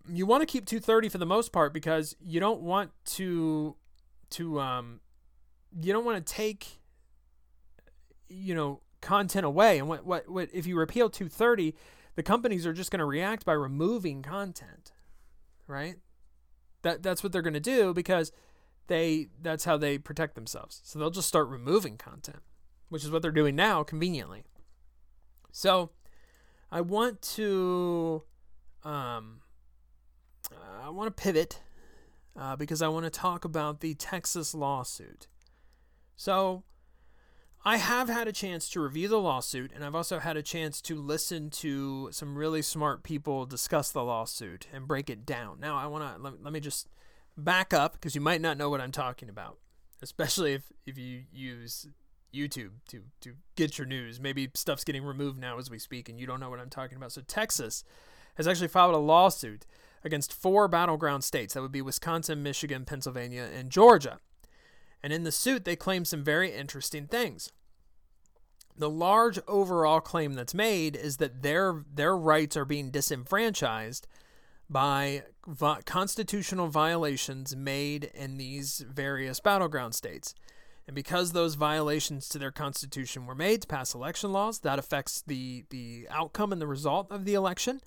you 0.08 0.26
want 0.26 0.42
to 0.42 0.46
keep 0.46 0.66
230 0.66 1.08
for 1.08 1.18
the 1.18 1.26
most 1.26 1.52
part 1.52 1.72
because 1.72 2.16
you 2.20 2.40
don't 2.40 2.60
want 2.60 2.90
to 3.04 3.76
to 4.30 4.60
um 4.60 5.00
you 5.80 5.92
don't 5.92 6.04
want 6.04 6.24
to 6.24 6.32
take 6.32 6.80
you 8.28 8.54
know 8.54 8.80
content 9.00 9.46
away. 9.46 9.78
And 9.78 9.88
what 9.88 10.04
what, 10.04 10.28
what 10.28 10.48
if 10.52 10.66
you 10.66 10.76
repeal 10.76 11.10
230 11.10 11.74
the 12.14 12.22
companies 12.22 12.66
are 12.66 12.72
just 12.72 12.90
going 12.90 13.00
to 13.00 13.04
react 13.04 13.44
by 13.44 13.52
removing 13.52 14.22
content 14.22 14.92
right? 15.66 15.96
That 16.82 17.02
that's 17.02 17.22
what 17.22 17.32
they're 17.32 17.42
going 17.42 17.54
to 17.54 17.60
do 17.60 17.92
because 17.92 18.32
they 18.86 19.28
that's 19.42 19.64
how 19.64 19.76
they 19.76 19.98
protect 19.98 20.34
themselves. 20.34 20.80
So 20.84 20.98
they'll 20.98 21.10
just 21.10 21.28
start 21.28 21.48
removing 21.48 21.96
content 21.96 22.42
which 22.88 23.04
is 23.04 23.10
what 23.10 23.20
they're 23.22 23.32
doing 23.32 23.56
now 23.56 23.82
conveniently. 23.82 24.44
So 25.52 25.90
i 26.70 26.80
want 26.80 27.22
to 27.22 28.24
um 28.82 29.40
I 30.82 30.90
want 30.90 31.14
to 31.14 31.22
pivot 31.22 31.60
uh, 32.38 32.56
because 32.56 32.82
I 32.82 32.88
want 32.88 33.04
to 33.04 33.10
talk 33.10 33.44
about 33.44 33.80
the 33.80 33.94
Texas 33.94 34.54
lawsuit. 34.54 35.26
So, 36.16 36.64
I 37.66 37.78
have 37.78 38.08
had 38.08 38.28
a 38.28 38.32
chance 38.32 38.68
to 38.70 38.80
review 38.80 39.08
the 39.08 39.18
lawsuit, 39.18 39.72
and 39.74 39.84
I've 39.84 39.96
also 39.96 40.20
had 40.20 40.36
a 40.36 40.42
chance 40.42 40.80
to 40.82 40.94
listen 41.02 41.50
to 41.50 42.10
some 42.12 42.38
really 42.38 42.62
smart 42.62 43.02
people 43.02 43.44
discuss 43.44 43.90
the 43.90 44.04
lawsuit 44.04 44.68
and 44.72 44.86
break 44.86 45.10
it 45.10 45.26
down. 45.26 45.58
Now, 45.58 45.76
I 45.76 45.86
want 45.88 46.04
to 46.04 46.22
let, 46.22 46.40
let 46.40 46.52
me 46.52 46.60
just 46.60 46.86
back 47.36 47.74
up 47.74 47.94
because 47.94 48.14
you 48.14 48.20
might 48.20 48.40
not 48.40 48.56
know 48.56 48.70
what 48.70 48.80
I'm 48.80 48.92
talking 48.92 49.28
about, 49.28 49.58
especially 50.00 50.54
if, 50.54 50.72
if 50.86 50.96
you 50.96 51.24
use 51.32 51.88
YouTube 52.32 52.70
to, 52.90 53.02
to 53.22 53.32
get 53.56 53.78
your 53.78 53.86
news. 53.88 54.20
Maybe 54.20 54.48
stuff's 54.54 54.84
getting 54.84 55.02
removed 55.02 55.40
now 55.40 55.58
as 55.58 55.68
we 55.68 55.80
speak, 55.80 56.08
and 56.08 56.20
you 56.20 56.26
don't 56.28 56.38
know 56.38 56.50
what 56.50 56.60
I'm 56.60 56.70
talking 56.70 56.96
about. 56.96 57.10
So, 57.10 57.22
Texas 57.22 57.82
has 58.36 58.46
actually 58.46 58.68
filed 58.68 58.94
a 58.94 58.98
lawsuit 58.98 59.66
against 60.04 60.32
four 60.32 60.68
battleground 60.68 61.24
states. 61.24 61.54
That 61.54 61.62
would 61.62 61.72
be 61.72 61.82
Wisconsin, 61.82 62.42
Michigan, 62.42 62.84
Pennsylvania, 62.84 63.48
and 63.54 63.70
Georgia. 63.70 64.18
And 65.02 65.12
in 65.12 65.24
the 65.24 65.32
suit, 65.32 65.64
they 65.64 65.76
claim 65.76 66.04
some 66.04 66.24
very 66.24 66.52
interesting 66.52 67.06
things. 67.06 67.52
The 68.78 68.90
large 68.90 69.38
overall 69.48 70.00
claim 70.00 70.34
that's 70.34 70.54
made 70.54 70.96
is 70.96 71.16
that 71.16 71.42
their 71.42 71.84
their 71.92 72.16
rights 72.16 72.56
are 72.56 72.64
being 72.66 72.90
disenfranchised 72.90 74.06
by 74.68 75.22
vi- 75.46 75.80
constitutional 75.86 76.68
violations 76.68 77.56
made 77.56 78.10
in 78.14 78.36
these 78.36 78.84
various 78.88 79.40
battleground 79.40 79.94
states. 79.94 80.34
And 80.86 80.94
because 80.94 81.32
those 81.32 81.54
violations 81.54 82.28
to 82.28 82.38
their 82.38 82.52
constitution 82.52 83.26
were 83.26 83.34
made 83.34 83.62
to 83.62 83.68
pass 83.68 83.94
election 83.94 84.32
laws, 84.32 84.60
that 84.60 84.78
affects 84.78 85.22
the 85.26 85.64
the 85.70 86.06
outcome 86.10 86.52
and 86.52 86.60
the 86.60 86.66
result 86.66 87.10
of 87.10 87.24
the 87.24 87.34
election. 87.34 87.80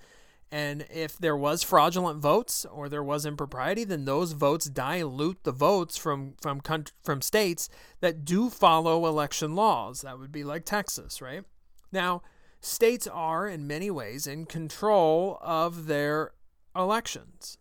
And 0.51 0.85
if 0.89 1.17
there 1.17 1.37
was 1.37 1.61
fraudulent 1.61 2.19
votes 2.19 2.65
or 2.65 2.89
there 2.89 3.03
was 3.03 3.25
impropriety, 3.25 3.83
then 3.83 4.05
those 4.05 4.31
votes 4.31 4.65
dilute 4.65 5.43
the 5.43 5.51
votes 5.51 5.95
from 5.95 6.33
from 6.41 6.61
from 7.03 7.21
states 7.21 7.69
that 7.99 8.25
do 8.25 8.49
follow 8.49 9.05
election 9.05 9.55
laws. 9.55 10.01
That 10.01 10.17
would 10.17 10.31
be 10.31 10.43
like 10.43 10.65
Texas, 10.65 11.21
right? 11.21 11.43
Now, 11.91 12.23
states 12.61 13.05
are 13.05 13.47
in 13.47 13.67
many 13.67 13.91
ways 13.91 14.25
in 14.25 14.45
control 14.45 15.37
of 15.41 15.85
their 15.85 16.31
elections 16.75 17.57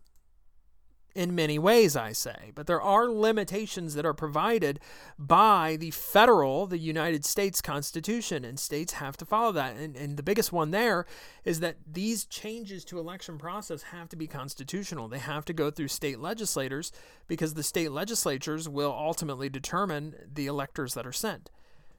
in 1.19 1.35
many 1.35 1.59
ways, 1.59 1.97
I 1.97 2.13
say. 2.13 2.53
But 2.55 2.65
there 2.65 2.81
are 2.81 3.09
limitations 3.09 3.93
that 3.95 4.05
are 4.05 4.13
provided 4.13 4.79
by 5.17 5.75
the 5.77 5.91
federal, 5.91 6.65
the 6.65 6.77
United 6.77 7.25
States 7.25 7.61
Constitution, 7.61 8.45
and 8.45 8.57
states 8.57 8.93
have 8.93 9.17
to 9.17 9.25
follow 9.25 9.51
that. 9.51 9.75
And, 9.75 9.97
and 9.97 10.15
the 10.15 10.23
biggest 10.23 10.53
one 10.53 10.71
there 10.71 11.05
is 11.43 11.59
that 11.59 11.75
these 11.85 12.23
changes 12.23 12.85
to 12.85 12.99
election 12.99 13.37
process 13.37 13.83
have 13.83 14.07
to 14.09 14.15
be 14.15 14.27
constitutional. 14.27 15.09
They 15.09 15.19
have 15.19 15.43
to 15.45 15.53
go 15.53 15.69
through 15.69 15.89
state 15.89 16.19
legislators 16.19 16.93
because 17.27 17.53
the 17.53 17.63
state 17.63 17.91
legislatures 17.91 18.69
will 18.69 18.95
ultimately 18.97 19.49
determine 19.49 20.15
the 20.33 20.47
electors 20.47 20.93
that 20.93 21.05
are 21.05 21.11
sent. 21.11 21.51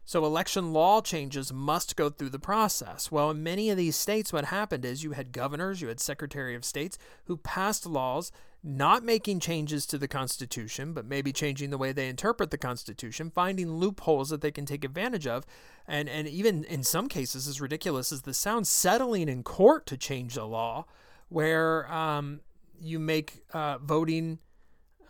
So 0.06 0.24
election 0.24 0.72
law 0.72 1.02
changes 1.02 1.52
must 1.52 1.94
go 1.94 2.08
through 2.08 2.30
the 2.30 2.38
process. 2.38 3.12
Well, 3.12 3.30
in 3.30 3.42
many 3.42 3.68
of 3.68 3.76
these 3.76 3.96
states, 3.96 4.32
what 4.32 4.46
happened 4.46 4.86
is 4.86 5.04
you 5.04 5.12
had 5.12 5.30
governors, 5.30 5.82
you 5.82 5.88
had 5.88 6.00
secretary 6.00 6.54
of 6.54 6.64
states 6.64 6.96
who 7.26 7.36
passed 7.36 7.84
laws 7.84 8.32
not 8.62 9.02
making 9.02 9.40
changes 9.40 9.86
to 9.86 9.96
the 9.96 10.08
Constitution, 10.08 10.92
but 10.92 11.06
maybe 11.06 11.32
changing 11.32 11.70
the 11.70 11.78
way 11.78 11.92
they 11.92 12.08
interpret 12.08 12.50
the 12.50 12.58
Constitution, 12.58 13.30
finding 13.30 13.76
loopholes 13.76 14.28
that 14.28 14.42
they 14.42 14.50
can 14.50 14.66
take 14.66 14.84
advantage 14.84 15.26
of, 15.26 15.46
and, 15.88 16.08
and 16.08 16.28
even 16.28 16.64
in 16.64 16.82
some 16.82 17.08
cases, 17.08 17.48
as 17.48 17.60
ridiculous 17.60 18.12
as 18.12 18.22
this 18.22 18.36
sounds, 18.36 18.68
settling 18.68 19.28
in 19.28 19.42
court 19.42 19.86
to 19.86 19.96
change 19.96 20.34
the 20.34 20.44
law 20.44 20.84
where 21.30 21.90
um, 21.92 22.40
you 22.78 22.98
make 22.98 23.44
uh, 23.54 23.78
voting 23.78 24.38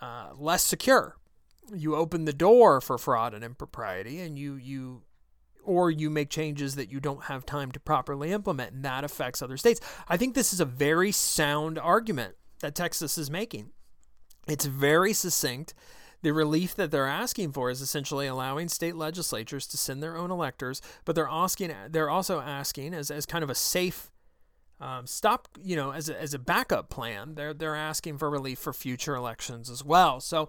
uh, 0.01 0.29
less 0.37 0.63
secure. 0.63 1.17
You 1.75 1.97
open 1.97 2.25
the 2.25 2.33
door 2.33 2.81
for 2.81 2.99
fraud 2.99 3.35
and 3.35 3.43
impropriety, 3.43 4.21
and 4.21 4.39
you, 4.39 4.55
you 4.55 5.03
or 5.65 5.91
you 5.91 6.09
make 6.09 6.31
changes 6.31 6.75
that 6.77 6.91
you 6.91 7.01
don't 7.01 7.25
have 7.25 7.45
time 7.45 7.73
to 7.73 7.81
properly 7.81 8.33
implement, 8.33 8.75
and 8.75 8.85
that 8.85 9.05
affects 9.05 9.43
other 9.43 9.57
states. 9.57 9.81
I 10.09 10.17
think 10.17 10.35
this 10.35 10.53
is 10.53 10.61
a 10.61 10.65
very 10.65 11.13
sound 11.13 11.79
argument 11.79 12.37
that 12.61 12.75
Texas 12.75 13.19
is 13.19 13.31
making. 13.31 13.71
It's 14.47 14.65
very 14.65 15.13
succinct. 15.13 15.75
The 16.23 16.33
relief 16.33 16.75
that 16.75 16.91
they're 16.91 17.07
asking 17.07 17.53
for 17.53 17.71
is 17.71 17.81
essentially 17.81 18.27
allowing 18.27 18.69
state 18.69 18.95
legislatures 18.95 19.67
to 19.69 19.77
send 19.77 20.03
their 20.03 20.17
own 20.17 20.31
electors, 20.31 20.83
but 21.05 21.15
they're 21.15 21.29
asking 21.29 21.75
they're 21.89 22.11
also 22.11 22.41
asking 22.41 22.95
as, 22.95 23.11
as 23.11 23.25
kind 23.25 23.43
of 23.43 23.51
a 23.51 23.55
safe 23.55 24.11
um, 24.81 25.07
stop, 25.07 25.49
you 25.63 25.77
know, 25.77 25.93
as 25.93 26.09
a, 26.09 26.21
as 26.21 26.35
a 26.35 26.39
backup 26.39 26.91
plan. 26.91 27.35
They're 27.37 27.55
they're 27.55 27.77
asking 27.77 28.19
for 28.19 28.29
relief 28.29 28.59
for 28.59 28.73
future 28.73 29.15
elections 29.15 29.71
as 29.71 29.85
well. 29.85 30.21
So 30.21 30.49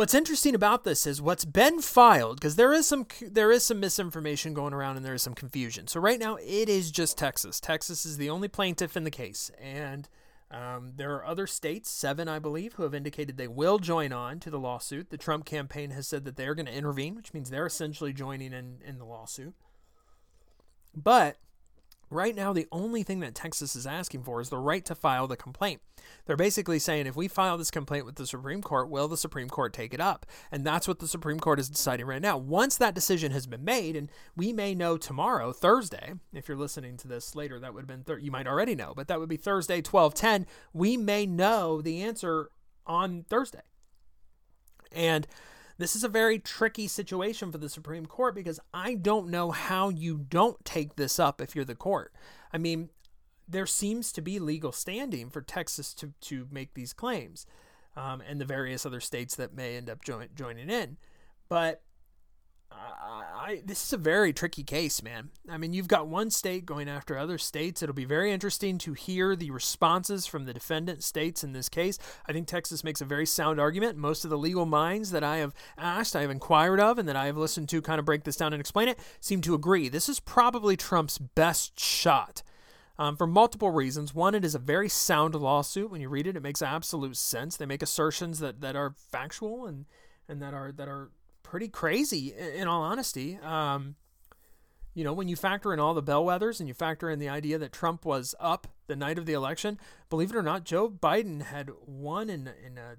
What's 0.00 0.14
interesting 0.14 0.54
about 0.54 0.84
this 0.84 1.06
is 1.06 1.20
what's 1.20 1.44
been 1.44 1.82
filed 1.82 2.40
because 2.40 2.56
there 2.56 2.72
is 2.72 2.86
some 2.86 3.06
there 3.20 3.50
is 3.50 3.64
some 3.64 3.80
misinformation 3.80 4.54
going 4.54 4.72
around 4.72 4.96
and 4.96 5.04
there 5.04 5.12
is 5.12 5.22
some 5.22 5.34
confusion. 5.34 5.88
So 5.88 6.00
right 6.00 6.18
now 6.18 6.36
it 6.36 6.70
is 6.70 6.90
just 6.90 7.18
Texas. 7.18 7.60
Texas 7.60 8.06
is 8.06 8.16
the 8.16 8.30
only 8.30 8.48
plaintiff 8.48 8.96
in 8.96 9.04
the 9.04 9.10
case, 9.10 9.50
and 9.60 10.08
um, 10.50 10.92
there 10.96 11.14
are 11.14 11.24
other 11.24 11.46
states, 11.46 11.88
seven, 11.90 12.28
I 12.28 12.40
believe, 12.40 12.74
who 12.74 12.82
have 12.82 12.94
indicated 12.94 13.36
they 13.36 13.46
will 13.46 13.78
join 13.78 14.12
on 14.12 14.40
to 14.40 14.50
the 14.50 14.58
lawsuit. 14.58 15.10
The 15.10 15.16
Trump 15.16 15.44
campaign 15.44 15.90
has 15.90 16.08
said 16.08 16.24
that 16.24 16.36
they're 16.36 16.56
going 16.56 16.66
to 16.66 16.74
intervene, 16.74 17.14
which 17.14 17.32
means 17.32 17.50
they're 17.50 17.66
essentially 17.66 18.12
joining 18.12 18.52
in, 18.52 18.78
in 18.84 18.98
the 18.98 19.04
lawsuit. 19.04 19.54
But 20.94 21.38
Right 22.12 22.34
now, 22.34 22.52
the 22.52 22.66
only 22.72 23.04
thing 23.04 23.20
that 23.20 23.36
Texas 23.36 23.76
is 23.76 23.86
asking 23.86 24.24
for 24.24 24.40
is 24.40 24.48
the 24.48 24.58
right 24.58 24.84
to 24.84 24.96
file 24.96 25.28
the 25.28 25.36
complaint. 25.36 25.80
They're 26.26 26.36
basically 26.36 26.80
saying 26.80 27.06
if 27.06 27.14
we 27.14 27.28
file 27.28 27.56
this 27.56 27.70
complaint 27.70 28.04
with 28.04 28.16
the 28.16 28.26
Supreme 28.26 28.62
Court, 28.62 28.90
will 28.90 29.06
the 29.06 29.16
Supreme 29.16 29.48
Court 29.48 29.72
take 29.72 29.94
it 29.94 30.00
up? 30.00 30.26
And 30.50 30.66
that's 30.66 30.88
what 30.88 30.98
the 30.98 31.06
Supreme 31.06 31.38
Court 31.38 31.60
is 31.60 31.68
deciding 31.68 32.06
right 32.06 32.20
now. 32.20 32.36
Once 32.36 32.76
that 32.76 32.96
decision 32.96 33.30
has 33.30 33.46
been 33.46 33.64
made, 33.64 33.94
and 33.94 34.10
we 34.36 34.52
may 34.52 34.74
know 34.74 34.96
tomorrow, 34.96 35.52
Thursday, 35.52 36.14
if 36.34 36.48
you're 36.48 36.56
listening 36.56 36.96
to 36.96 37.06
this 37.06 37.36
later, 37.36 37.60
that 37.60 37.72
would 37.72 37.82
have 37.82 37.88
been, 37.88 38.02
thir- 38.02 38.18
you 38.18 38.32
might 38.32 38.48
already 38.48 38.74
know, 38.74 38.92
but 38.96 39.06
that 39.06 39.20
would 39.20 39.28
be 39.28 39.36
Thursday, 39.36 39.76
1210. 39.76 40.46
We 40.72 40.96
may 40.96 41.26
know 41.26 41.80
the 41.80 42.02
answer 42.02 42.50
on 42.86 43.24
Thursday. 43.28 43.62
And 44.90 45.28
this 45.80 45.96
is 45.96 46.04
a 46.04 46.08
very 46.08 46.38
tricky 46.38 46.86
situation 46.86 47.50
for 47.50 47.58
the 47.58 47.68
Supreme 47.68 48.06
Court 48.06 48.34
because 48.34 48.60
I 48.72 48.94
don't 48.94 49.28
know 49.28 49.50
how 49.50 49.88
you 49.88 50.18
don't 50.18 50.62
take 50.64 50.96
this 50.96 51.18
up 51.18 51.40
if 51.40 51.54
you're 51.54 51.64
the 51.64 51.74
court. 51.74 52.12
I 52.52 52.58
mean, 52.58 52.90
there 53.48 53.66
seems 53.66 54.12
to 54.12 54.20
be 54.20 54.38
legal 54.38 54.72
standing 54.72 55.30
for 55.30 55.40
Texas 55.40 55.94
to, 55.94 56.12
to 56.22 56.46
make 56.50 56.74
these 56.74 56.92
claims 56.92 57.46
um, 57.96 58.22
and 58.26 58.40
the 58.40 58.44
various 58.44 58.86
other 58.86 59.00
states 59.00 59.34
that 59.36 59.54
may 59.54 59.76
end 59.76 59.90
up 59.90 60.04
join, 60.04 60.28
joining 60.34 60.70
in. 60.70 60.96
But 61.48 61.82
I, 62.72 63.62
this 63.64 63.84
is 63.84 63.92
a 63.92 63.96
very 63.96 64.32
tricky 64.32 64.62
case, 64.62 65.02
man. 65.02 65.30
I 65.48 65.56
mean, 65.56 65.72
you've 65.72 65.88
got 65.88 66.06
one 66.06 66.30
state 66.30 66.66
going 66.66 66.88
after 66.88 67.18
other 67.18 67.38
states. 67.38 67.82
It'll 67.82 67.94
be 67.94 68.04
very 68.04 68.30
interesting 68.30 68.78
to 68.78 68.92
hear 68.92 69.34
the 69.34 69.50
responses 69.50 70.26
from 70.26 70.44
the 70.44 70.52
defendant 70.52 71.02
states 71.02 71.42
in 71.42 71.52
this 71.52 71.68
case. 71.68 71.98
I 72.28 72.32
think 72.32 72.46
Texas 72.46 72.84
makes 72.84 73.00
a 73.00 73.04
very 73.04 73.26
sound 73.26 73.58
argument. 73.58 73.98
Most 73.98 74.24
of 74.24 74.30
the 74.30 74.38
legal 74.38 74.66
minds 74.66 75.10
that 75.10 75.24
I 75.24 75.38
have 75.38 75.54
asked, 75.76 76.14
I 76.14 76.20
have 76.20 76.30
inquired 76.30 76.80
of, 76.80 76.98
and 76.98 77.08
that 77.08 77.16
I 77.16 77.26
have 77.26 77.36
listened 77.36 77.68
to 77.70 77.82
kind 77.82 77.98
of 77.98 78.04
break 78.04 78.24
this 78.24 78.36
down 78.36 78.52
and 78.52 78.60
explain 78.60 78.88
it, 78.88 78.98
seem 79.20 79.40
to 79.42 79.54
agree. 79.54 79.88
This 79.88 80.08
is 80.08 80.20
probably 80.20 80.76
Trump's 80.76 81.18
best 81.18 81.78
shot. 81.80 82.42
Um, 82.98 83.16
for 83.16 83.26
multiple 83.26 83.70
reasons. 83.70 84.14
One, 84.14 84.34
it 84.34 84.44
is 84.44 84.54
a 84.54 84.58
very 84.58 84.90
sound 84.90 85.34
lawsuit. 85.34 85.90
When 85.90 86.02
you 86.02 86.10
read 86.10 86.26
it, 86.26 86.36
it 86.36 86.42
makes 86.42 86.60
absolute 86.60 87.16
sense. 87.16 87.56
They 87.56 87.64
make 87.64 87.82
assertions 87.82 88.40
that, 88.40 88.60
that 88.60 88.76
are 88.76 88.94
factual 89.10 89.64
and, 89.64 89.86
and 90.28 90.42
that 90.42 90.52
are 90.52 90.70
that 90.72 90.86
are 90.86 91.10
pretty 91.42 91.68
crazy, 91.68 92.34
in 92.34 92.68
all 92.68 92.82
honesty. 92.82 93.38
Um, 93.42 93.96
you 94.94 95.04
know, 95.04 95.12
when 95.12 95.28
you 95.28 95.36
factor 95.36 95.72
in 95.72 95.80
all 95.80 95.94
the 95.94 96.02
bellwethers 96.02 96.58
and 96.58 96.68
you 96.68 96.74
factor 96.74 97.08
in 97.08 97.18
the 97.18 97.28
idea 97.28 97.58
that 97.58 97.72
Trump 97.72 98.04
was 98.04 98.34
up 98.40 98.66
the 98.86 98.96
night 98.96 99.18
of 99.18 99.26
the 99.26 99.32
election, 99.32 99.78
believe 100.08 100.30
it 100.30 100.36
or 100.36 100.42
not, 100.42 100.64
Joe 100.64 100.90
Biden 100.90 101.42
had 101.42 101.70
won 101.86 102.28
in, 102.28 102.50
in 102.64 102.76
a, 102.76 102.96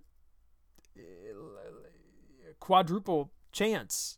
a 0.98 2.54
quadruple 2.60 3.32
chance. 3.52 4.18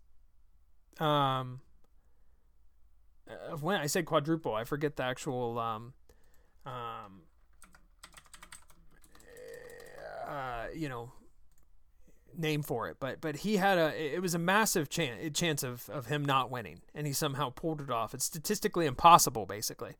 Um, 0.99 1.61
when 3.59 3.77
I 3.77 3.87
said 3.87 4.05
quadruple, 4.05 4.53
I 4.53 4.63
forget 4.63 4.95
the 4.95 5.03
actual 5.03 5.57
um, 5.57 5.93
um, 6.65 7.21
uh, 10.27 10.67
you 10.75 10.89
know 10.89 11.11
name 12.37 12.63
for 12.63 12.87
it, 12.87 12.97
but 12.99 13.21
but 13.21 13.37
he 13.37 13.57
had 13.57 13.77
a 13.77 14.15
it 14.15 14.21
was 14.21 14.33
a 14.33 14.39
massive 14.39 14.89
chance 14.89 15.37
chance 15.37 15.63
of 15.63 15.89
of 15.89 16.07
him 16.07 16.23
not 16.23 16.51
winning, 16.51 16.81
and 16.93 17.07
he 17.07 17.13
somehow 17.13 17.49
pulled 17.49 17.81
it 17.81 17.89
off. 17.89 18.13
It's 18.13 18.25
statistically 18.25 18.85
impossible, 18.85 19.45
basically. 19.45 19.95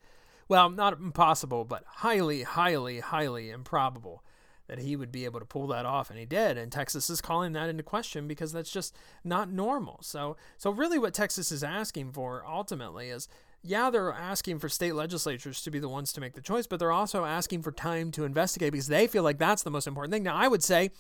Well, 0.48 0.70
not 0.70 0.94
impossible, 0.94 1.64
but 1.66 1.84
highly, 1.88 2.44
highly, 2.44 3.00
highly 3.00 3.50
improbable 3.50 4.24
that 4.68 4.80
he 4.80 4.96
would 4.96 5.12
be 5.12 5.26
able 5.26 5.40
to 5.40 5.46
pull 5.46 5.68
that 5.68 5.86
off, 5.86 6.10
and 6.10 6.18
he 6.18 6.26
did. 6.26 6.58
And 6.58 6.72
Texas 6.72 7.10
is 7.10 7.22
calling 7.22 7.54
that 7.54 7.70
into 7.70 7.84
question 7.84 8.28
because 8.28 8.52
that's 8.52 8.72
just 8.72 8.96
not 9.24 9.52
normal. 9.52 10.00
So 10.02 10.38
so 10.58 10.70
really, 10.70 11.00
what 11.00 11.14
Texas 11.14 11.52
is 11.52 11.64
asking 11.64 12.12
for 12.12 12.46
ultimately 12.48 13.10
is. 13.10 13.28
Yeah, 13.66 13.90
they're 13.90 14.12
asking 14.12 14.60
for 14.60 14.68
state 14.68 14.94
legislatures 14.94 15.62
to 15.62 15.72
be 15.72 15.80
the 15.80 15.88
ones 15.88 16.12
to 16.12 16.20
make 16.20 16.34
the 16.34 16.42
choice, 16.42 16.68
but 16.68 16.82
they're 16.82 16.92
also 16.92 17.24
asking 17.24 17.62
for 17.62 17.72
time 17.72 18.12
to 18.12 18.26
investigate 18.26 18.74
because 18.74 18.88
they 18.88 19.08
feel 19.08 19.24
like 19.24 19.38
that's 19.38 19.64
the 19.64 19.72
most 19.72 19.88
important 19.88 20.12
thing. 20.12 20.24
Now, 20.24 20.36
I 20.36 20.50
would 20.50 20.62
say 20.62 20.92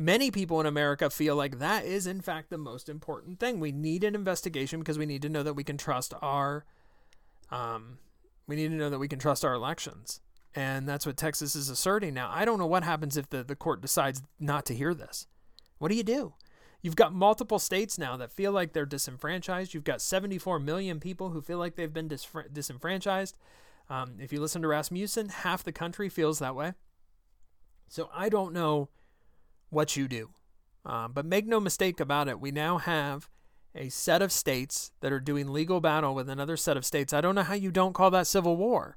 Many 0.00 0.30
people 0.30 0.60
in 0.60 0.66
America 0.66 1.10
feel 1.10 1.34
like 1.34 1.58
that 1.58 1.84
is, 1.84 2.06
in 2.06 2.20
fact, 2.20 2.50
the 2.50 2.58
most 2.58 2.88
important 2.88 3.40
thing. 3.40 3.58
We 3.58 3.72
need 3.72 4.04
an 4.04 4.14
investigation 4.14 4.78
because 4.78 4.96
we 4.96 5.06
need 5.06 5.22
to 5.22 5.28
know 5.28 5.42
that 5.42 5.54
we 5.54 5.64
can 5.64 5.76
trust 5.76 6.14
our, 6.22 6.64
um, 7.50 7.98
we 8.46 8.54
need 8.54 8.68
to 8.68 8.76
know 8.76 8.90
that 8.90 9.00
we 9.00 9.08
can 9.08 9.18
trust 9.18 9.44
our 9.44 9.54
elections. 9.54 10.20
And 10.54 10.88
that's 10.88 11.04
what 11.04 11.16
Texas 11.16 11.56
is 11.56 11.68
asserting 11.68 12.14
now. 12.14 12.30
I 12.32 12.44
don't 12.44 12.60
know 12.60 12.66
what 12.66 12.84
happens 12.84 13.16
if 13.16 13.28
the, 13.28 13.42
the 13.42 13.56
court 13.56 13.80
decides 13.80 14.22
not 14.38 14.64
to 14.66 14.74
hear 14.74 14.94
this. 14.94 15.26
What 15.78 15.88
do 15.88 15.96
you 15.96 16.04
do? 16.04 16.34
You've 16.80 16.96
got 16.96 17.12
multiple 17.12 17.58
states 17.58 17.98
now 17.98 18.16
that 18.16 18.30
feel 18.30 18.52
like 18.52 18.72
they're 18.72 18.86
disenfranchised. 18.86 19.74
You've 19.74 19.82
got 19.82 20.00
74 20.00 20.60
million 20.60 21.00
people 21.00 21.30
who 21.30 21.42
feel 21.42 21.58
like 21.58 21.74
they've 21.74 21.92
been 21.92 22.08
disenfranchised. 22.08 23.36
Um, 23.90 24.16
if 24.20 24.32
you 24.32 24.40
listen 24.40 24.62
to 24.62 24.68
Rasmussen, 24.68 25.28
half 25.28 25.64
the 25.64 25.72
country 25.72 26.08
feels 26.08 26.38
that 26.38 26.54
way. 26.54 26.74
So 27.88 28.10
I 28.14 28.28
don't 28.28 28.52
know 28.52 28.90
what 29.70 29.96
you 29.96 30.08
do. 30.08 30.30
Um, 30.84 31.12
but 31.12 31.26
make 31.26 31.46
no 31.46 31.60
mistake 31.60 32.00
about 32.00 32.28
it, 32.28 32.40
we 32.40 32.50
now 32.50 32.78
have 32.78 33.28
a 33.74 33.88
set 33.90 34.22
of 34.22 34.32
states 34.32 34.90
that 35.00 35.12
are 35.12 35.20
doing 35.20 35.48
legal 35.48 35.80
battle 35.80 36.14
with 36.14 36.28
another 36.28 36.56
set 36.56 36.76
of 36.76 36.84
states. 36.84 37.12
I 37.12 37.20
don't 37.20 37.34
know 37.34 37.42
how 37.42 37.54
you 37.54 37.70
don't 37.70 37.92
call 37.92 38.10
that 38.10 38.26
civil 38.26 38.56
war. 38.56 38.96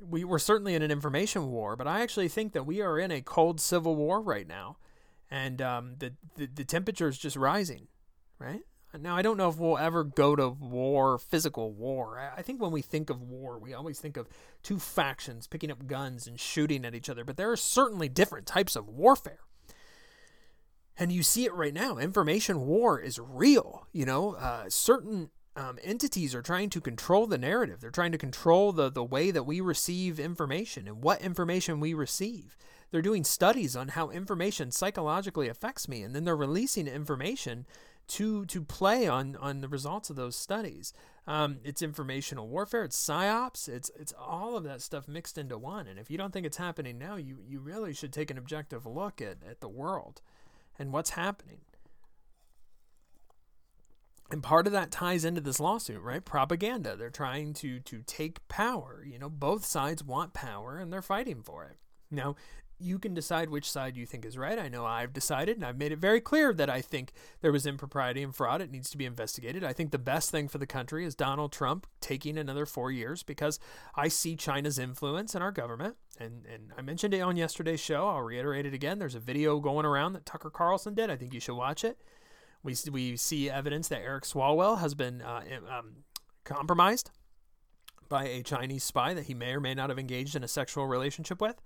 We 0.00 0.22
were 0.24 0.38
certainly 0.38 0.74
in 0.74 0.82
an 0.82 0.90
information 0.90 1.50
war, 1.50 1.76
but 1.76 1.88
I 1.88 2.00
actually 2.00 2.28
think 2.28 2.52
that 2.52 2.64
we 2.64 2.80
are 2.80 2.98
in 2.98 3.10
a 3.10 3.20
cold 3.20 3.60
civil 3.60 3.96
war 3.96 4.22
right 4.22 4.46
now, 4.46 4.76
and 5.30 5.60
um, 5.60 5.94
the, 5.98 6.12
the 6.36 6.46
the 6.46 6.64
temperature 6.64 7.08
is 7.08 7.18
just 7.18 7.36
rising, 7.36 7.88
right? 8.38 8.62
Now 8.98 9.16
I 9.16 9.22
don't 9.22 9.36
know 9.36 9.48
if 9.48 9.56
we'll 9.56 9.78
ever 9.78 10.02
go 10.02 10.34
to 10.34 10.48
war, 10.48 11.18
physical 11.18 11.72
war. 11.72 12.18
I 12.36 12.42
think 12.42 12.60
when 12.60 12.72
we 12.72 12.82
think 12.82 13.08
of 13.08 13.22
war, 13.22 13.58
we 13.58 13.72
always 13.72 14.00
think 14.00 14.16
of 14.16 14.28
two 14.62 14.78
factions 14.78 15.46
picking 15.46 15.70
up 15.70 15.86
guns 15.86 16.26
and 16.26 16.38
shooting 16.40 16.84
at 16.84 16.94
each 16.94 17.08
other, 17.08 17.24
but 17.24 17.36
there 17.36 17.50
are 17.50 17.56
certainly 17.56 18.08
different 18.08 18.46
types 18.46 18.74
of 18.74 18.88
warfare. 18.88 19.40
And 20.98 21.12
you 21.12 21.22
see 21.22 21.44
it 21.44 21.54
right 21.54 21.72
now. 21.72 21.96
Information 21.96 22.66
war 22.66 23.00
is 23.00 23.18
real. 23.18 23.86
You 23.92 24.04
know, 24.04 24.34
uh, 24.34 24.64
certain 24.68 25.30
um, 25.56 25.78
entities 25.82 26.34
are 26.34 26.42
trying 26.42 26.68
to 26.70 26.80
control 26.80 27.26
the 27.26 27.38
narrative. 27.38 27.80
They're 27.80 27.90
trying 27.90 28.12
to 28.12 28.18
control 28.18 28.72
the, 28.72 28.90
the 28.90 29.04
way 29.04 29.30
that 29.30 29.44
we 29.44 29.60
receive 29.60 30.20
information 30.20 30.86
and 30.86 31.02
what 31.02 31.22
information 31.22 31.80
we 31.80 31.94
receive. 31.94 32.56
They're 32.90 33.02
doing 33.02 33.24
studies 33.24 33.76
on 33.76 33.88
how 33.88 34.10
information 34.10 34.72
psychologically 34.72 35.48
affects 35.48 35.88
me, 35.88 36.02
and 36.02 36.14
then 36.14 36.24
they're 36.24 36.36
releasing 36.36 36.88
information 36.88 37.66
to 38.10 38.44
to 38.46 38.62
play 38.62 39.06
on 39.06 39.36
on 39.36 39.60
the 39.60 39.68
results 39.68 40.10
of 40.10 40.16
those 40.16 40.36
studies. 40.36 40.92
Um, 41.26 41.58
it's 41.62 41.80
informational 41.80 42.48
warfare, 42.48 42.84
it's 42.84 43.00
psyops, 43.00 43.68
it's 43.68 43.90
it's 43.98 44.12
all 44.18 44.56
of 44.56 44.64
that 44.64 44.82
stuff 44.82 45.06
mixed 45.06 45.38
into 45.38 45.56
one. 45.56 45.86
And 45.86 45.98
if 45.98 46.10
you 46.10 46.18
don't 46.18 46.32
think 46.32 46.44
it's 46.44 46.56
happening 46.56 46.98
now, 46.98 47.16
you 47.16 47.38
you 47.46 47.60
really 47.60 47.94
should 47.94 48.12
take 48.12 48.30
an 48.30 48.38
objective 48.38 48.84
look 48.84 49.22
at 49.22 49.38
at 49.48 49.60
the 49.60 49.68
world 49.68 50.20
and 50.78 50.92
what's 50.92 51.10
happening. 51.10 51.60
And 54.32 54.42
part 54.42 54.66
of 54.66 54.72
that 54.72 54.92
ties 54.92 55.24
into 55.24 55.40
this 55.40 55.60
lawsuit, 55.60 56.02
right? 56.02 56.24
Propaganda. 56.24 56.96
They're 56.96 57.10
trying 57.10 57.52
to 57.54 57.78
to 57.78 58.02
take 58.02 58.46
power. 58.48 59.04
You 59.08 59.20
know, 59.20 59.30
both 59.30 59.64
sides 59.64 60.02
want 60.02 60.34
power 60.34 60.78
and 60.78 60.92
they're 60.92 61.02
fighting 61.02 61.42
for 61.42 61.64
it. 61.64 61.76
Now, 62.10 62.34
you 62.80 62.98
can 62.98 63.14
decide 63.14 63.50
which 63.50 63.70
side 63.70 63.96
you 63.96 64.06
think 64.06 64.24
is 64.24 64.38
right. 64.38 64.58
I 64.58 64.68
know 64.68 64.84
I've 64.84 65.12
decided, 65.12 65.56
and 65.56 65.64
I've 65.64 65.78
made 65.78 65.92
it 65.92 65.98
very 65.98 66.20
clear 66.20 66.52
that 66.54 66.70
I 66.70 66.80
think 66.80 67.12
there 67.42 67.52
was 67.52 67.66
impropriety 67.66 68.22
and 68.22 68.34
fraud. 68.34 68.62
It 68.62 68.70
needs 68.70 68.90
to 68.90 68.98
be 68.98 69.04
investigated. 69.04 69.62
I 69.62 69.72
think 69.72 69.90
the 69.90 69.98
best 69.98 70.30
thing 70.30 70.48
for 70.48 70.58
the 70.58 70.66
country 70.66 71.04
is 71.04 71.14
Donald 71.14 71.52
Trump 71.52 71.86
taking 72.00 72.38
another 72.38 72.66
four 72.66 72.90
years 72.90 73.22
because 73.22 73.60
I 73.94 74.08
see 74.08 74.34
China's 74.34 74.78
influence 74.78 75.34
in 75.34 75.42
our 75.42 75.52
government. 75.52 75.96
And, 76.18 76.46
and 76.46 76.72
I 76.76 76.82
mentioned 76.82 77.14
it 77.14 77.20
on 77.20 77.36
yesterday's 77.36 77.80
show. 77.80 78.08
I'll 78.08 78.22
reiterate 78.22 78.66
it 78.66 78.74
again. 78.74 78.98
There's 78.98 79.14
a 79.14 79.20
video 79.20 79.60
going 79.60 79.86
around 79.86 80.14
that 80.14 80.26
Tucker 80.26 80.50
Carlson 80.50 80.94
did. 80.94 81.10
I 81.10 81.16
think 81.16 81.34
you 81.34 81.40
should 81.40 81.56
watch 81.56 81.84
it. 81.84 81.98
We, 82.62 82.74
we 82.90 83.16
see 83.16 83.48
evidence 83.48 83.88
that 83.88 84.00
Eric 84.02 84.24
Swalwell 84.24 84.80
has 84.80 84.94
been 84.94 85.22
uh, 85.22 85.42
um, 85.70 86.04
compromised 86.44 87.10
by 88.08 88.24
a 88.24 88.42
Chinese 88.42 88.84
spy 88.84 89.14
that 89.14 89.26
he 89.26 89.34
may 89.34 89.52
or 89.52 89.60
may 89.60 89.72
not 89.72 89.88
have 89.88 89.98
engaged 89.98 90.36
in 90.36 90.44
a 90.44 90.48
sexual 90.48 90.86
relationship 90.86 91.40
with 91.40 91.62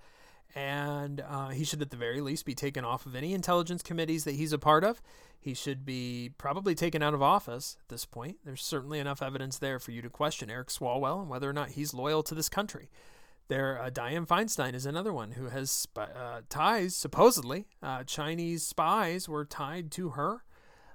and 0.54 1.20
uh, 1.20 1.48
he 1.48 1.64
should 1.64 1.82
at 1.82 1.90
the 1.90 1.96
very 1.96 2.20
least 2.20 2.44
be 2.44 2.54
taken 2.54 2.84
off 2.84 3.06
of 3.06 3.14
any 3.14 3.34
intelligence 3.34 3.82
committees 3.82 4.24
that 4.24 4.36
he's 4.36 4.52
a 4.52 4.58
part 4.58 4.84
of. 4.84 5.02
He 5.40 5.52
should 5.52 5.84
be 5.84 6.30
probably 6.38 6.74
taken 6.74 7.02
out 7.02 7.12
of 7.12 7.22
office 7.22 7.76
at 7.82 7.88
this 7.88 8.04
point. 8.04 8.38
There's 8.44 8.64
certainly 8.64 8.98
enough 8.98 9.20
evidence 9.20 9.58
there 9.58 9.78
for 9.78 9.90
you 9.90 10.00
to 10.02 10.08
question 10.08 10.48
Eric 10.48 10.68
Swalwell 10.68 11.20
and 11.20 11.28
whether 11.28 11.50
or 11.50 11.52
not 11.52 11.70
he's 11.70 11.92
loyal 11.92 12.22
to 12.22 12.34
this 12.34 12.48
country. 12.48 12.88
There, 13.48 13.78
uh, 13.80 13.90
Dianne 13.90 14.26
Feinstein 14.26 14.72
is 14.74 14.86
another 14.86 15.12
one 15.12 15.32
who 15.32 15.50
has 15.50 15.86
uh, 15.96 16.40
ties, 16.48 16.96
supposedly. 16.96 17.66
Uh, 17.82 18.04
Chinese 18.04 18.66
spies 18.66 19.28
were 19.28 19.44
tied 19.44 19.90
to 19.92 20.10
her 20.10 20.44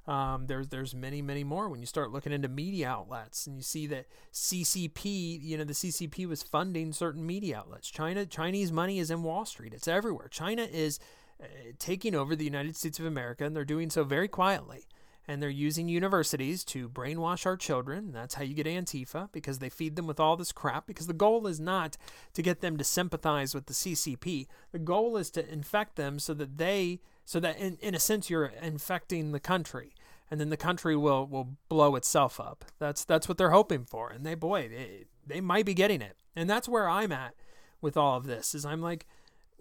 um, 0.10 0.48
there's 0.48 0.70
there's 0.70 0.96
many 0.96 1.22
many 1.22 1.44
more 1.44 1.70
when 1.70 1.82
you 1.82 1.86
start 1.86 2.12
looking 2.12 2.34
into 2.34 2.48
media 2.48 2.90
outlets 2.90 3.46
and 3.46 3.56
you 3.56 3.62
see 3.62 3.86
that 3.88 4.08
CCP, 4.34 5.40
you 5.40 5.56
know, 5.56 5.64
the 5.64 5.74
CCP 5.74 6.28
was 6.28 6.42
funding 6.42 6.92
certain 6.94 7.24
media 7.28 7.60
outlets. 7.60 7.92
China 7.92 8.26
Chinese 8.26 8.72
money 8.72 8.98
is 8.98 9.12
in 9.12 9.22
Wall 9.22 9.46
Street. 9.46 9.72
It's 9.72 9.88
everywhere. 9.88 10.28
China 10.28 10.64
is 10.64 11.00
uh, 11.40 11.46
taking 11.78 12.16
over 12.16 12.36
the 12.36 12.44
United 12.44 12.76
States 12.76 12.98
of 12.98 13.06
America, 13.06 13.46
and 13.46 13.56
they're 13.56 13.64
doing 13.64 13.92
so 13.92 14.04
very 14.04 14.28
quietly. 14.28 14.88
And 15.28 15.44
they're 15.44 15.50
using 15.52 15.88
universities 15.88 16.64
to 16.66 16.90
brainwash 16.90 17.46
our 17.46 17.56
children. 17.56 18.12
That's 18.12 18.34
how 18.34 18.42
you 18.42 18.56
get 18.56 18.66
Antifa 18.66 19.32
because 19.32 19.60
they 19.60 19.70
feed 19.70 19.96
them 19.96 20.08
with 20.08 20.20
all 20.20 20.36
this 20.36 20.52
crap. 20.52 20.88
Because 20.88 21.06
the 21.06 21.14
goal 21.14 21.46
is 21.46 21.60
not 21.60 21.98
to 22.34 22.42
get 22.42 22.62
them 22.62 22.78
to 22.78 22.84
sympathize 22.84 23.54
with 23.54 23.68
the 23.68 23.76
CCP. 23.76 24.48
The 24.72 24.80
goal 24.80 25.18
is 25.18 25.30
to 25.32 25.48
infect 25.48 25.98
them 25.98 26.18
so 26.18 26.34
that 26.34 26.58
they, 26.58 27.02
so 27.26 27.40
that 27.42 27.60
in, 27.60 27.78
in 27.80 27.94
a 27.94 28.00
sense, 28.00 28.32
you're 28.32 28.46
infecting 28.46 29.34
the 29.34 29.40
country 29.40 29.94
and 30.32 30.40
then 30.40 30.50
the 30.50 30.58
country 30.58 30.96
will 30.96 31.26
will 31.26 31.58
blow 31.70 31.96
itself 31.96 32.40
up. 32.40 32.66
That's 32.80 33.04
that's 33.04 33.28
what 33.28 33.38
they're 33.38 33.52
hoping 33.52 33.86
for, 33.86 34.10
and 34.10 34.26
they 34.26 34.36
boy 34.36 34.70
they, 34.70 35.06
they 35.26 35.42
might 35.42 35.66
be 35.66 35.74
getting 35.74 36.02
it, 36.02 36.18
and 36.36 36.50
that's 36.50 36.70
where 36.70 36.90
I'm 36.90 37.12
at 37.12 37.36
with 37.82 37.98
all 37.98 38.18
of 38.18 38.26
this. 38.26 38.54
Is 38.54 38.66
I'm 38.66 38.82
like 38.82 39.06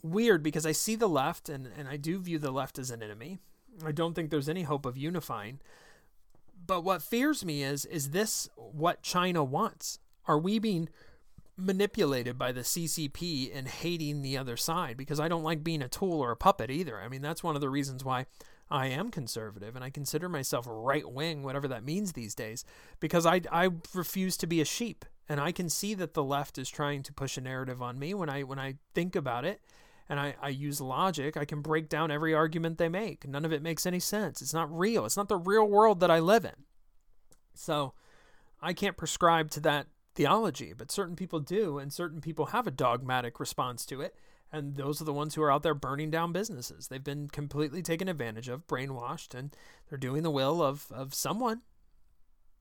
weird 0.02 0.42
because 0.42 0.66
I 0.66 0.72
see 0.72 0.96
the 0.96 1.08
left, 1.08 1.48
and 1.48 1.68
and 1.76 1.88
I 1.88 1.96
do 1.96 2.18
view 2.18 2.38
the 2.38 2.50
left 2.50 2.78
as 2.78 2.90
an 2.90 3.02
enemy. 3.02 3.38
I 3.84 3.92
don't 3.92 4.14
think 4.14 4.30
there's 4.30 4.48
any 4.48 4.62
hope 4.62 4.86
of 4.86 4.96
unifying. 4.96 5.60
But 6.66 6.84
what 6.84 7.02
fears 7.02 7.44
me 7.44 7.62
is 7.62 7.84
is 7.86 8.10
this 8.10 8.48
what 8.56 9.02
China 9.02 9.44
wants? 9.44 9.98
Are 10.26 10.38
we 10.38 10.58
being 10.58 10.88
manipulated 11.58 12.38
by 12.38 12.52
the 12.52 12.60
CCP 12.60 13.50
and 13.52 13.66
hating 13.66 14.22
the 14.22 14.38
other 14.38 14.56
side 14.56 14.96
because 14.96 15.18
I 15.18 15.26
don't 15.26 15.42
like 15.42 15.64
being 15.64 15.82
a 15.82 15.88
tool 15.88 16.20
or 16.20 16.30
a 16.30 16.36
puppet 16.36 16.70
either. 16.70 17.00
I 17.00 17.08
mean, 17.08 17.20
that's 17.20 17.42
one 17.42 17.56
of 17.56 17.60
the 17.60 17.68
reasons 17.68 18.04
why 18.04 18.26
I 18.70 18.88
am 18.88 19.10
conservative 19.10 19.74
and 19.74 19.84
I 19.84 19.90
consider 19.90 20.28
myself 20.28 20.66
right 20.68 21.10
wing, 21.10 21.42
whatever 21.42 21.68
that 21.68 21.84
means 21.84 22.12
these 22.12 22.34
days, 22.34 22.64
because 23.00 23.24
I, 23.24 23.40
I 23.50 23.70
refuse 23.94 24.36
to 24.38 24.46
be 24.46 24.60
a 24.60 24.66
sheep. 24.66 25.04
And 25.28 25.40
I 25.40 25.52
can 25.52 25.68
see 25.68 25.94
that 25.94 26.14
the 26.14 26.24
left 26.24 26.56
is 26.56 26.70
trying 26.70 27.02
to 27.02 27.12
push 27.12 27.36
a 27.36 27.42
narrative 27.42 27.82
on 27.82 27.98
me 27.98 28.14
when 28.14 28.30
I 28.30 28.42
when 28.44 28.58
I 28.58 28.76
think 28.94 29.14
about 29.14 29.44
it 29.44 29.60
and 30.08 30.18
I, 30.18 30.34
I 30.40 30.48
use 30.48 30.80
logic, 30.80 31.36
I 31.36 31.44
can 31.44 31.60
break 31.60 31.88
down 31.88 32.10
every 32.10 32.32
argument 32.32 32.78
they 32.78 32.88
make. 32.88 33.28
None 33.28 33.44
of 33.44 33.52
it 33.52 33.62
makes 33.62 33.84
any 33.84 34.00
sense. 34.00 34.40
It's 34.40 34.54
not 34.54 34.74
real. 34.76 35.04
It's 35.04 35.16
not 35.16 35.28
the 35.28 35.36
real 35.36 35.68
world 35.68 36.00
that 36.00 36.10
I 36.10 36.18
live 36.18 36.44
in. 36.44 36.64
So 37.54 37.92
I 38.62 38.72
can't 38.72 38.96
prescribe 38.96 39.50
to 39.50 39.60
that 39.60 39.88
theology, 40.14 40.72
but 40.72 40.90
certain 40.90 41.14
people 41.14 41.40
do, 41.40 41.78
and 41.78 41.92
certain 41.92 42.20
people 42.20 42.46
have 42.46 42.66
a 42.66 42.72
dogmatic 42.72 43.38
response 43.38 43.84
to 43.86 44.00
it. 44.00 44.16
And 44.52 44.76
those 44.76 45.00
are 45.00 45.04
the 45.04 45.12
ones 45.12 45.34
who 45.34 45.42
are 45.42 45.52
out 45.52 45.62
there 45.62 45.74
burning 45.74 46.10
down 46.10 46.32
businesses. 46.32 46.88
They've 46.88 47.04
been 47.04 47.28
completely 47.28 47.82
taken 47.82 48.08
advantage 48.08 48.48
of, 48.48 48.66
brainwashed, 48.66 49.34
and 49.34 49.54
they're 49.88 49.98
doing 49.98 50.22
the 50.22 50.30
will 50.30 50.62
of, 50.62 50.86
of 50.90 51.14
someone. 51.14 51.62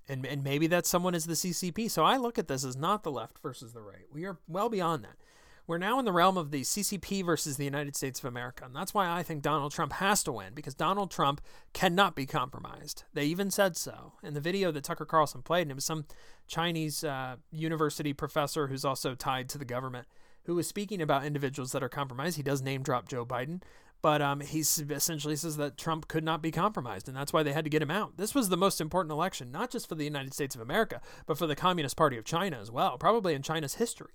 And, 0.10 0.26
and 0.26 0.44
maybe 0.44 0.68
that 0.68 0.86
someone 0.86 1.16
is 1.16 1.26
the 1.26 1.34
CCP. 1.34 1.90
So 1.90 2.04
I 2.04 2.18
look 2.18 2.38
at 2.38 2.48
this 2.48 2.64
as 2.64 2.78
not 2.78 3.04
the 3.04 3.12
left 3.12 3.40
versus 3.40 3.74
the 3.74 3.82
right. 3.82 4.06
We 4.12 4.26
are 4.26 4.38
well 4.48 4.70
beyond 4.70 5.04
that. 5.04 5.18
We're 5.66 5.78
now 5.78 6.00
in 6.00 6.06
the 6.06 6.14
realm 6.14 6.38
of 6.38 6.52
the 6.52 6.62
CCP 6.62 7.26
versus 7.26 7.58
the 7.58 7.66
United 7.66 7.94
States 7.98 8.20
of 8.20 8.26
America. 8.26 8.64
And 8.64 8.74
that's 8.74 8.94
why 8.94 9.10
I 9.10 9.22
think 9.22 9.42
Donald 9.42 9.74
Trump 9.74 9.92
has 9.94 10.24
to 10.24 10.32
win, 10.32 10.54
because 10.54 10.74
Donald 10.74 11.12
Trump 11.12 11.42
cannot 11.74 12.16
be 12.16 12.26
compromised. 12.26 13.04
They 13.14 13.26
even 13.26 13.52
said 13.52 13.76
so 13.76 14.14
in 14.24 14.34
the 14.34 14.40
video 14.40 14.72
that 14.72 14.86
Tucker 14.86 15.06
Carlson 15.06 15.42
played. 15.42 15.64
And 15.64 15.72
it 15.72 15.76
was 15.76 15.84
some 15.84 16.06
Chinese 16.48 17.04
uh, 17.04 17.36
university 17.52 18.14
professor 18.14 18.68
who's 18.68 18.86
also 18.86 19.14
tied 19.14 19.50
to 19.50 19.58
the 19.58 19.66
government 19.66 20.08
who 20.48 20.56
was 20.56 20.66
speaking 20.66 21.02
about 21.02 21.26
individuals 21.26 21.74
that 21.74 21.84
are 21.84 21.90
compromised. 21.90 22.38
He 22.38 22.44
does 22.44 22.62
name 22.62 22.82
drop 22.82 23.10
Joe 23.10 23.26
Biden, 23.26 23.62
but 24.02 24.22
um, 24.22 24.40
he 24.40 24.60
essentially 24.62 25.36
says 25.36 25.58
that 25.58 25.78
Trump 25.78 26.08
could 26.08 26.24
not 26.24 26.42
be 26.42 26.52
compromised, 26.52 27.10
and 27.10 27.18
that's 27.18 27.34
why 27.34 27.44
they 27.44 27.52
had 27.52 27.66
to 27.66 27.70
get 27.70 27.82
him 27.82 27.92
out. 27.92 28.16
This 28.16 28.34
was 28.34 28.48
the 28.48 28.56
most 28.56 28.80
important 28.80 29.12
election, 29.12 29.52
not 29.52 29.70
just 29.70 29.90
for 29.90 29.96
the 29.96 30.06
United 30.06 30.34
States 30.34 30.56
of 30.56 30.62
America, 30.62 31.02
but 31.26 31.38
for 31.38 31.48
the 31.48 31.56
Communist 31.56 31.98
Party 31.98 32.18
of 32.18 32.24
China 32.24 32.60
as 32.60 32.72
well, 32.72 32.98
probably 32.98 33.34
in 33.34 33.42
China's 33.42 33.76
history. 33.76 34.14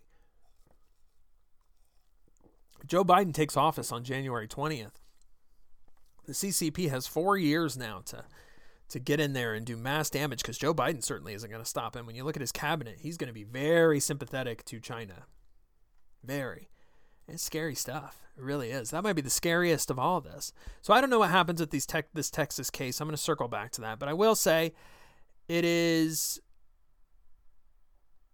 Joe 2.86 3.04
Biden 3.04 3.34
takes 3.34 3.56
office 3.56 3.92
on 3.92 4.02
January 4.02 4.48
20th. 4.48 4.94
The 6.24 6.32
CCP 6.32 6.88
has 6.88 7.06
four 7.06 7.36
years 7.36 7.76
now 7.76 8.00
to 8.06 8.24
to 8.88 8.98
get 8.98 9.20
in 9.20 9.32
there 9.32 9.54
and 9.54 9.64
do 9.64 9.74
mass 9.74 10.10
damage 10.10 10.42
because 10.42 10.58
Joe 10.58 10.74
Biden 10.74 11.02
certainly 11.02 11.32
isn't 11.32 11.48
going 11.48 11.62
to 11.62 11.68
stop 11.68 11.96
him. 11.96 12.04
When 12.04 12.14
you 12.14 12.24
look 12.24 12.36
at 12.36 12.42
his 12.42 12.52
cabinet, 12.52 12.98
he's 13.00 13.16
going 13.16 13.28
to 13.28 13.32
be 13.32 13.44
very 13.44 14.00
sympathetic 14.00 14.66
to 14.66 14.80
China. 14.80 15.24
Very. 16.24 16.68
It's 17.28 17.42
scary 17.42 17.74
stuff. 17.74 18.22
It 18.36 18.42
really 18.42 18.70
is. 18.70 18.90
That 18.90 19.02
might 19.02 19.12
be 19.14 19.22
the 19.22 19.30
scariest 19.30 19.90
of 19.90 19.98
all 19.98 20.20
this. 20.20 20.52
So 20.80 20.92
I 20.92 21.00
don't 21.00 21.10
know 21.10 21.18
what 21.18 21.30
happens 21.30 21.60
with 21.60 21.70
these 21.70 21.86
tech, 21.86 22.06
this 22.14 22.30
Texas 22.30 22.70
case. 22.70 23.00
I'm 23.00 23.08
going 23.08 23.16
to 23.16 23.22
circle 23.22 23.48
back 23.48 23.70
to 23.72 23.80
that, 23.82 23.98
but 23.98 24.08
I 24.08 24.12
will 24.12 24.34
say 24.34 24.72
it 25.48 25.64
is 25.64 26.40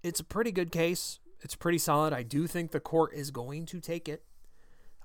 it's 0.03 0.21
a 0.21 0.25
pretty 0.25 0.53
good 0.53 0.71
case. 0.71 1.19
It's 1.41 1.55
pretty 1.55 1.79
solid. 1.79 2.13
I 2.13 2.23
do 2.23 2.47
think 2.47 2.71
the 2.71 2.81
court 2.81 3.13
is 3.15 3.31
going 3.31 3.67
to 3.67 3.81
take 3.81 4.09
it. 4.09 4.25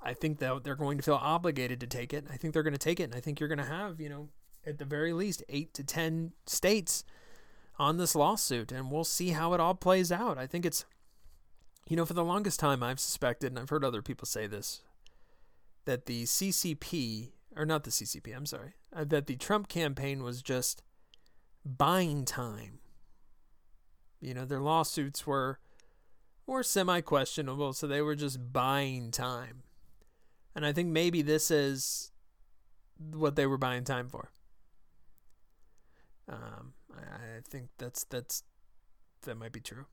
I 0.01 0.13
think 0.13 0.39
that 0.39 0.63
they're 0.63 0.75
going 0.75 0.97
to 0.97 1.03
feel 1.03 1.19
obligated 1.21 1.79
to 1.79 1.87
take 1.87 2.13
it. 2.13 2.25
I 2.31 2.37
think 2.37 2.53
they're 2.53 2.63
going 2.63 2.73
to 2.73 2.79
take 2.79 2.99
it, 2.99 3.03
and 3.03 3.15
I 3.15 3.19
think 3.19 3.39
you're 3.39 3.49
going 3.49 3.59
to 3.59 3.65
have, 3.65 4.01
you 4.01 4.09
know, 4.09 4.29
at 4.65 4.77
the 4.77 4.85
very 4.85 5.13
least, 5.13 5.43
eight 5.47 5.73
to 5.75 5.83
ten 5.83 6.33
states 6.45 7.03
on 7.79 7.97
this 7.97 8.15
lawsuit, 8.15 8.71
and 8.71 8.91
we'll 8.91 9.03
see 9.03 9.29
how 9.29 9.53
it 9.53 9.59
all 9.59 9.75
plays 9.75 10.11
out. 10.11 10.37
I 10.37 10.45
think 10.45 10.65
it's, 10.65 10.85
you 11.87 11.95
know, 11.95 12.05
for 12.05 12.13
the 12.13 12.23
longest 12.23 12.59
time, 12.59 12.81
I've 12.81 12.99
suspected, 12.99 13.51
and 13.51 13.59
I've 13.59 13.69
heard 13.69 13.83
other 13.83 14.01
people 14.01 14.25
say 14.25 14.47
this, 14.47 14.81
that 15.85 16.05
the 16.05 16.23
CCP, 16.23 17.31
or 17.55 17.65
not 17.65 17.83
the 17.83 17.91
CCP, 17.91 18.35
I'm 18.35 18.45
sorry, 18.45 18.73
uh, 18.95 19.03
that 19.05 19.27
the 19.27 19.35
Trump 19.35 19.67
campaign 19.67 20.23
was 20.23 20.41
just 20.41 20.81
buying 21.65 22.25
time. 22.25 22.79
You 24.21 24.33
know, 24.33 24.45
their 24.45 24.61
lawsuits 24.61 25.27
were 25.27 25.59
were 26.45 26.63
semi 26.63 27.01
questionable, 27.01 27.73
so 27.73 27.87
they 27.87 28.01
were 28.01 28.15
just 28.15 28.53
buying 28.53 29.11
time. 29.11 29.63
And 30.55 30.65
I 30.65 30.71
think 30.71 30.89
maybe 30.89 31.21
this 31.21 31.51
is 31.51 32.11
what 33.11 33.35
they 33.35 33.45
were 33.45 33.57
buying 33.57 33.83
time 33.83 34.07
for. 34.07 34.31
Um, 36.29 36.73
I, 36.95 37.37
I 37.37 37.39
think 37.49 37.69
that's 37.77 38.05
that's 38.05 38.43
that 39.23 39.35
might 39.35 39.51
be 39.51 39.59
true. 39.59 39.85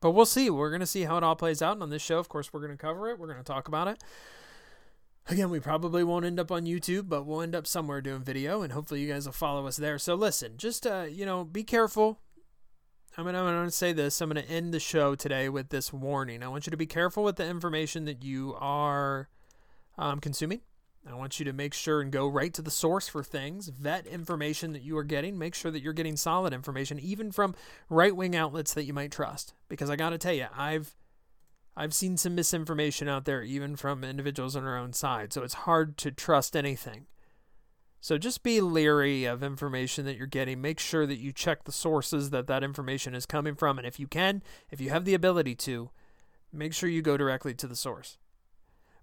But 0.00 0.10
we'll 0.10 0.26
see. 0.26 0.50
We're 0.50 0.70
going 0.70 0.80
to 0.80 0.86
see 0.86 1.02
how 1.02 1.16
it 1.16 1.24
all 1.24 1.36
plays 1.36 1.62
out. 1.62 1.72
And 1.72 1.82
on 1.82 1.90
this 1.90 2.02
show, 2.02 2.18
of 2.18 2.28
course, 2.28 2.52
we're 2.52 2.60
going 2.60 2.72
to 2.72 2.76
cover 2.76 3.08
it. 3.08 3.18
We're 3.18 3.26
going 3.26 3.38
to 3.38 3.44
talk 3.44 3.68
about 3.68 3.88
it. 3.88 4.02
Again, 5.28 5.50
we 5.50 5.58
probably 5.58 6.04
won't 6.04 6.24
end 6.24 6.38
up 6.38 6.52
on 6.52 6.66
YouTube, 6.66 7.08
but 7.08 7.26
we'll 7.26 7.42
end 7.42 7.56
up 7.56 7.66
somewhere 7.66 8.00
doing 8.00 8.22
video, 8.22 8.62
and 8.62 8.72
hopefully 8.72 9.00
you 9.00 9.12
guys 9.12 9.26
will 9.26 9.32
follow 9.32 9.66
us 9.66 9.76
there. 9.76 9.98
So 9.98 10.14
listen, 10.14 10.52
just 10.56 10.86
uh, 10.86 11.06
you 11.10 11.26
know, 11.26 11.42
be 11.42 11.64
careful. 11.64 12.20
I'm 13.18 13.24
gonna, 13.24 13.42
I'm 13.42 13.46
gonna 13.46 13.70
say 13.72 13.92
this. 13.92 14.20
I'm 14.20 14.28
gonna 14.28 14.42
end 14.42 14.72
the 14.72 14.78
show 14.78 15.16
today 15.16 15.48
with 15.48 15.70
this 15.70 15.92
warning. 15.92 16.44
I 16.44 16.48
want 16.48 16.66
you 16.66 16.70
to 16.70 16.76
be 16.76 16.86
careful 16.86 17.24
with 17.24 17.36
the 17.36 17.46
information 17.46 18.04
that 18.04 18.22
you 18.22 18.54
are 18.60 19.28
um, 19.98 20.20
consuming. 20.20 20.60
I 21.08 21.14
want 21.14 21.38
you 21.38 21.44
to 21.44 21.52
make 21.52 21.72
sure 21.72 22.00
and 22.00 22.10
go 22.10 22.26
right 22.26 22.52
to 22.54 22.62
the 22.62 22.70
source 22.70 23.06
for 23.06 23.22
things, 23.22 23.68
vet 23.68 24.06
information 24.06 24.72
that 24.72 24.82
you 24.82 24.96
are 24.98 25.04
getting, 25.04 25.38
make 25.38 25.54
sure 25.54 25.70
that 25.70 25.82
you're 25.82 25.92
getting 25.92 26.16
solid 26.16 26.52
information, 26.52 26.98
even 26.98 27.30
from 27.30 27.54
right 27.88 28.14
wing 28.14 28.34
outlets 28.34 28.74
that 28.74 28.84
you 28.84 28.92
might 28.92 29.12
trust. 29.12 29.54
Because 29.68 29.88
I 29.88 29.96
got 29.96 30.10
to 30.10 30.18
tell 30.18 30.32
you, 30.32 30.46
I've 30.56 30.96
I've 31.76 31.94
seen 31.94 32.16
some 32.16 32.34
misinformation 32.34 33.06
out 33.06 33.26
there, 33.26 33.42
even 33.42 33.76
from 33.76 34.02
individuals 34.02 34.56
on 34.56 34.64
our 34.64 34.78
own 34.78 34.94
side. 34.94 35.32
So 35.32 35.42
it's 35.42 35.54
hard 35.54 35.98
to 35.98 36.10
trust 36.10 36.56
anything. 36.56 37.06
So 38.00 38.18
just 38.18 38.42
be 38.42 38.60
leery 38.60 39.24
of 39.24 39.42
information 39.42 40.04
that 40.06 40.16
you're 40.16 40.26
getting. 40.26 40.60
Make 40.60 40.78
sure 40.78 41.06
that 41.06 41.18
you 41.18 41.32
check 41.32 41.64
the 41.64 41.72
sources 41.72 42.30
that 42.30 42.46
that 42.46 42.64
information 42.64 43.14
is 43.14 43.26
coming 43.26 43.54
from, 43.54 43.78
and 43.78 43.86
if 43.86 44.00
you 44.00 44.06
can, 44.06 44.42
if 44.70 44.80
you 44.80 44.90
have 44.90 45.04
the 45.04 45.14
ability 45.14 45.54
to, 45.56 45.90
make 46.52 46.72
sure 46.72 46.88
you 46.88 47.02
go 47.02 47.16
directly 47.16 47.52
to 47.54 47.66
the 47.66 47.76
source. 47.76 48.16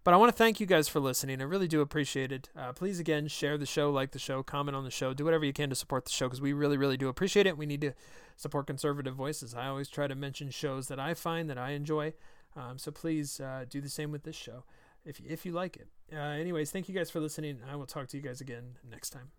But 0.03 0.13
I 0.13 0.17
want 0.17 0.29
to 0.33 0.37
thank 0.37 0.59
you 0.59 0.65
guys 0.65 0.89
for 0.89 0.99
listening. 0.99 1.41
I 1.41 1.45
really 1.45 1.67
do 1.67 1.79
appreciate 1.79 2.31
it. 2.31 2.49
Uh, 2.57 2.73
please, 2.73 2.99
again, 2.99 3.29
share 3.29 3.57
the 3.57 3.65
show, 3.65 3.89
like 3.89 4.11
the 4.11 4.19
show, 4.19 4.43
comment 4.43 4.75
on 4.75 4.83
the 4.83 4.91
show, 4.91 5.13
do 5.13 5.23
whatever 5.23 5.45
you 5.45 5.53
can 5.53 5.69
to 5.69 5.75
support 5.75 6.03
the 6.03 6.11
show 6.11 6.27
because 6.27 6.41
we 6.41 6.51
really, 6.51 6.75
really 6.75 6.97
do 6.97 7.07
appreciate 7.07 7.47
it. 7.47 7.57
We 7.57 7.65
need 7.65 7.81
to 7.81 7.93
support 8.35 8.67
conservative 8.67 9.15
voices. 9.15 9.55
I 9.55 9.67
always 9.67 9.87
try 9.87 10.07
to 10.07 10.15
mention 10.15 10.49
shows 10.49 10.89
that 10.89 10.99
I 10.99 11.13
find 11.13 11.49
that 11.49 11.57
I 11.57 11.71
enjoy. 11.71 12.13
Um, 12.55 12.77
so 12.77 12.91
please 12.91 13.39
uh, 13.39 13.65
do 13.69 13.79
the 13.79 13.89
same 13.89 14.11
with 14.11 14.23
this 14.23 14.35
show 14.35 14.65
if, 15.05 15.21
if 15.21 15.45
you 15.45 15.53
like 15.53 15.77
it. 15.77 15.87
Uh, 16.11 16.17
anyways, 16.17 16.69
thank 16.69 16.89
you 16.89 16.95
guys 16.95 17.09
for 17.09 17.21
listening. 17.21 17.59
I 17.71 17.77
will 17.77 17.85
talk 17.85 18.07
to 18.09 18.17
you 18.17 18.23
guys 18.23 18.41
again 18.41 18.77
next 18.89 19.11
time. 19.11 19.31